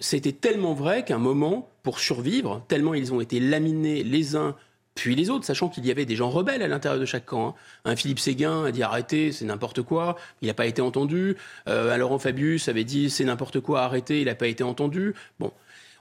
[0.00, 4.56] C'était tellement vrai qu'à un moment, pour survivre, tellement ils ont été laminés les uns
[4.96, 7.48] puis les autres, sachant qu'il y avait des gens rebelles à l'intérieur de chaque camp.
[7.48, 7.54] Hein.
[7.84, 11.36] Un Philippe Séguin a dit arrêtez, c'est n'importe quoi, il n'a pas été entendu.
[11.68, 15.14] Euh, un Laurent Fabius avait dit c'est n'importe quoi, arrêtez, il n'a pas été entendu.
[15.38, 15.52] Bon,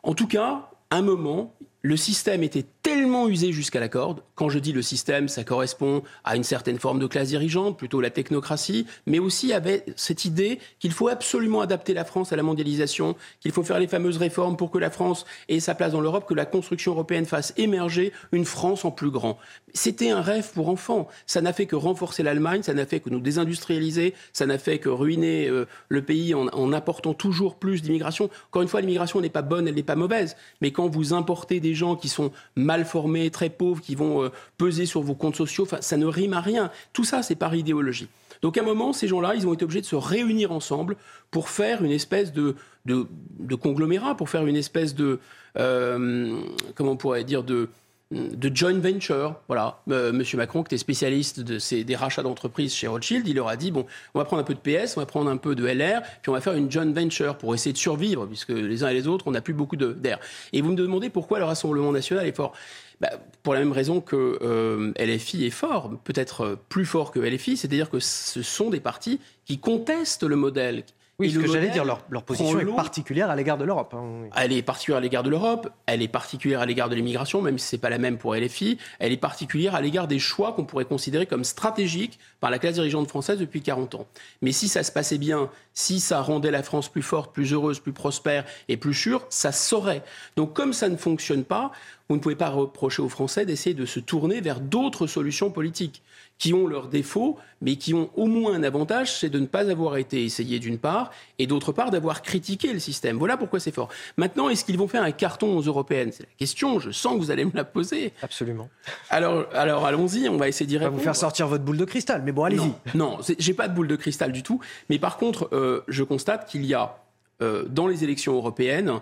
[0.01, 1.53] en tout cas, un moment,
[1.85, 4.23] le système était tellement usé jusqu'à la corde.
[4.33, 8.01] Quand je dis le système, ça correspond à une certaine forme de classe dirigeante, plutôt
[8.01, 12.41] la technocratie, mais aussi avait cette idée qu'il faut absolument adapter la France à la
[12.41, 16.01] mondialisation, qu'il faut faire les fameuses réformes pour que la France ait sa place dans
[16.01, 19.37] l'Europe, que la construction européenne fasse émerger une France en plus grand.
[19.75, 21.07] C'était un rêve pour enfants.
[21.27, 24.79] Ça n'a fait que renforcer l'Allemagne, ça n'a fait que nous désindustrialiser, ça n'a fait
[24.79, 28.31] que ruiner euh, le pays en, en apportant toujours plus d'immigration.
[28.47, 31.59] Encore une fois, l'immigration n'est pas bonne, elle n'est pas mauvaise, mais quand vous importez
[31.59, 35.35] des gens qui sont mal formés, très pauvres, qui vont euh, peser sur vos comptes
[35.35, 35.67] sociaux.
[35.79, 36.71] ça ne rime à rien.
[36.93, 38.07] Tout ça, c'est par idéologie.
[38.41, 40.97] Donc à un moment, ces gens-là, ils ont été obligés de se réunir ensemble
[41.31, 42.55] pour faire une espèce de,
[42.85, 45.19] de, conglomérat, pour faire une espèce de,
[45.57, 46.39] euh,
[46.75, 47.69] comment on pourrait dire, de,
[48.11, 49.35] de joint venture.
[49.47, 53.35] Voilà, euh, Monsieur Macron, qui était spécialiste de ces, des rachats d'entreprises chez Rothschild, il
[53.35, 55.37] leur a dit bon, on va prendre un peu de PS, on va prendre un
[55.37, 58.49] peu de LR, puis on va faire une joint venture pour essayer de survivre, puisque
[58.49, 60.19] les uns et les autres, on n'a plus beaucoup d'air.
[60.53, 62.53] Et vous me demandez pourquoi le Rassemblement national est fort.
[63.01, 63.09] Bah,
[63.43, 67.89] pour la même raison que euh, LFI est fort, peut-être plus fort que LFI, c'est-à-dire
[67.89, 70.83] que ce sont des partis qui contestent le modèle,
[71.17, 73.93] oui, ce que j'allais dire, leur, position est particulière à l'égard de l'Europe.
[73.93, 77.41] Hein, elle est particulière à l'égard de l'Europe, elle est particulière à l'égard de l'immigration,
[77.41, 80.19] même si ce n'est pas la même pour LFI, elle est particulière à l'égard des
[80.19, 84.07] choix qu'on pourrait considérer comme stratégiques par la classe dirigeante française depuis 40 ans.
[84.41, 87.79] Mais si ça se passait bien, si ça rendait la France plus forte, plus heureuse,
[87.79, 90.03] plus prospère et plus sûre, ça saurait.
[90.37, 91.71] Donc comme ça ne fonctionne pas,
[92.09, 96.01] vous ne pouvez pas reprocher aux Français d'essayer de se tourner vers d'autres solutions politiques
[96.37, 99.71] qui ont leurs défauts, mais qui ont au moins un avantage, c'est de ne pas
[99.71, 103.17] avoir été essayé d'une part, et d'autre part d'avoir critiqué le système.
[103.17, 103.87] Voilà pourquoi c'est fort.
[104.17, 106.11] Maintenant, est-ce qu'ils vont faire un carton aux européennes?
[106.11, 108.11] C'est la question, je sens que vous allez me la poser.
[108.21, 108.69] Absolument.
[109.09, 110.95] Alors, alors allons-y, on va essayer d'y répondre.
[110.95, 112.59] On va vous faire sortir votre boule de cristal, mais bon, allez-y.
[112.59, 114.59] Non, non j'ai pas de boule de cristal du tout,
[114.89, 116.97] mais par contre, euh, je constate qu'il y a,
[117.41, 118.99] euh, dans les élections européennes,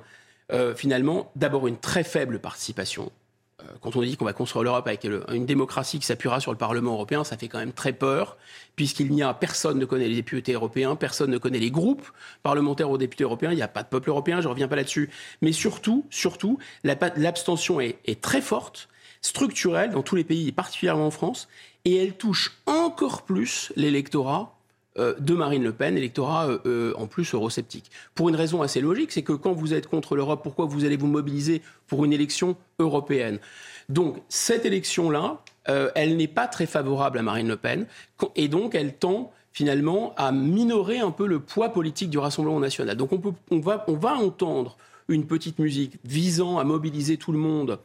[0.51, 3.11] euh, finalement, d'abord une très faible participation
[3.61, 6.57] euh, quand on dit qu'on va construire l'Europe avec une démocratie qui s'appuiera sur le
[6.57, 8.37] Parlement européen, ça fait quand même très peur,
[8.75, 12.07] puisqu'il n'y a personne ne connaît les députés européens, personne ne connaît les groupes
[12.41, 14.75] parlementaires aux députés européens, il n'y a pas de peuple européen, je ne reviens pas
[14.75, 15.09] là-dessus.
[15.41, 18.89] Mais surtout, surtout, l'abstention est, est très forte,
[19.21, 21.47] structurelle dans tous les pays, et particulièrement en France,
[21.85, 24.52] et elle touche encore plus l'électorat euh,
[24.97, 27.89] de Marine Le Pen, électorat euh, euh, en plus eurosceptique.
[28.15, 30.97] Pour une raison assez logique, c'est que quand vous êtes contre l'Europe, pourquoi vous allez
[30.97, 33.39] vous mobiliser pour une élection européenne?
[33.89, 37.85] Donc cette élection-là, elle n'est pas très favorable à Marine Le Pen,
[38.35, 42.97] et donc elle tend finalement à minorer un peu le poids politique du Rassemblement national.
[42.97, 44.77] Donc on, peut, on, va, on va entendre
[45.07, 47.79] une petite musique visant à mobiliser tout le monde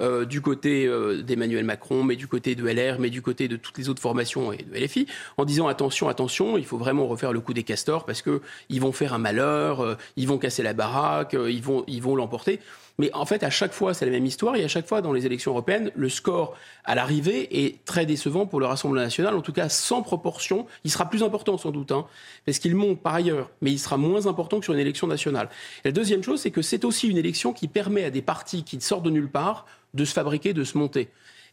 [0.00, 3.56] euh, du côté euh, d'Emmanuel Macron, mais du côté de LR, mais du côté de
[3.56, 7.32] toutes les autres formations et de LFI, en disant attention, attention, il faut vraiment refaire
[7.32, 8.40] le coup des castors parce que
[8.70, 12.16] ils vont faire un malheur, euh, ils vont casser la baraque, ils vont ils vont
[12.16, 12.58] l'emporter.
[13.02, 14.54] Mais en fait, à chaque fois, c'est la même histoire.
[14.54, 18.46] Et à chaque fois, dans les élections européennes, le score à l'arrivée est très décevant
[18.46, 19.34] pour le Rassemblement national.
[19.34, 20.66] En tout cas, sans proportion.
[20.84, 22.06] Il sera plus important, sans doute, hein,
[22.46, 23.50] parce qu'il monte par ailleurs.
[23.60, 25.48] Mais il sera moins important que sur une élection nationale.
[25.84, 28.62] Et la deuxième chose, c'est que c'est aussi une élection qui permet à des partis
[28.62, 31.08] qui sortent de nulle part de se fabriquer, de se monter.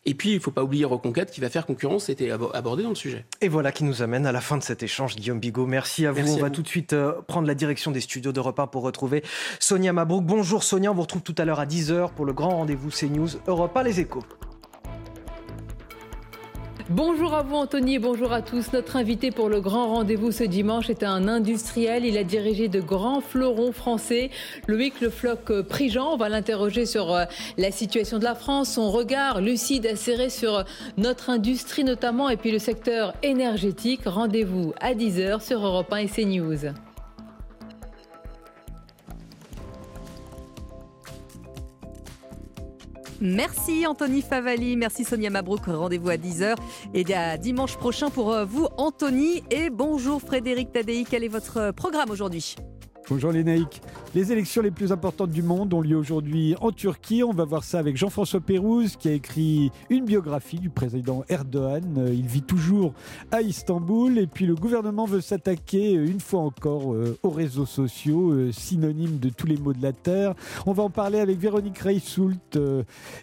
[0.06, 2.90] Et puis, il ne faut pas oublier Reconquête qui va faire concurrence, c'était abordé dans
[2.90, 3.26] le sujet.
[3.42, 5.66] Et voilà qui nous amène à la fin de cet échange, Guillaume Bigot.
[5.66, 6.34] Merci à vous.
[6.34, 9.24] on va tout de suite euh, prendre la direction des studios d'Europe 1 pour retrouver
[9.60, 10.24] Sonia Mabrouk.
[10.24, 13.30] Bonjour Sonia, on vous retrouve tout à l'heure à 10h pour le grand rendez-vous CNews
[13.48, 14.24] Europe 1 Les Échos.
[16.92, 18.74] Bonjour à vous Anthony bonjour à tous.
[18.74, 22.04] Notre invité pour le grand rendez-vous ce dimanche est un industriel.
[22.04, 24.32] Il a dirigé de grands fleurons français.
[24.66, 27.26] Loïc Le Floc Prigent, on va l'interroger sur euh,
[27.60, 30.66] la situation de la France, son regard lucide acéré sur
[30.98, 34.02] notre industrie notamment et puis le secteur énergétique.
[34.08, 36.74] Rendez-vous à 10h sur Europe 1 et CNews.
[43.22, 45.66] Merci Anthony Favali, merci Sonia Mabrouk.
[45.66, 46.56] Rendez-vous à 10h
[46.94, 49.44] et à dimanche prochain pour euh, vous Anthony.
[49.52, 52.56] Et bonjour Frédéric Tadei, quel est votre programme aujourd'hui?
[53.10, 53.82] Bonjour Lénaïque.
[54.14, 57.24] Les élections les plus importantes du monde ont lieu aujourd'hui en Turquie.
[57.24, 61.84] On va voir ça avec Jean-François Pérouse qui a écrit une biographie du président Erdogan.
[61.98, 62.94] Euh, il vit toujours
[63.32, 67.66] à Istanbul et puis le gouvernement veut s'attaquer euh, une fois encore euh, aux réseaux
[67.66, 70.36] sociaux, synonyme de tous les maux de la terre.
[70.68, 72.60] On va en parler avec Véronique Reissoult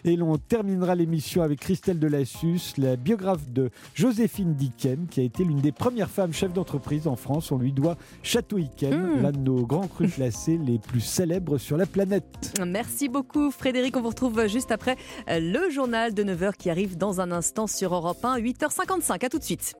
[0.03, 5.45] et l'on terminera l'émission avec Christelle Delassus, la biographe de Joséphine Dicken qui a été
[5.45, 7.53] l'une des premières femmes chefs d'entreprise en France.
[7.53, 9.21] On lui doit Château Iken, hmm.
[9.21, 12.53] l'un de nos grands cru classés les plus célèbres sur la planète.
[12.65, 13.97] Merci beaucoup Frédéric.
[13.97, 14.95] On vous retrouve juste après
[15.27, 19.25] le journal de 9h qui arrive dans un instant sur Europe 1, 8h55.
[19.25, 19.73] À tout de suite.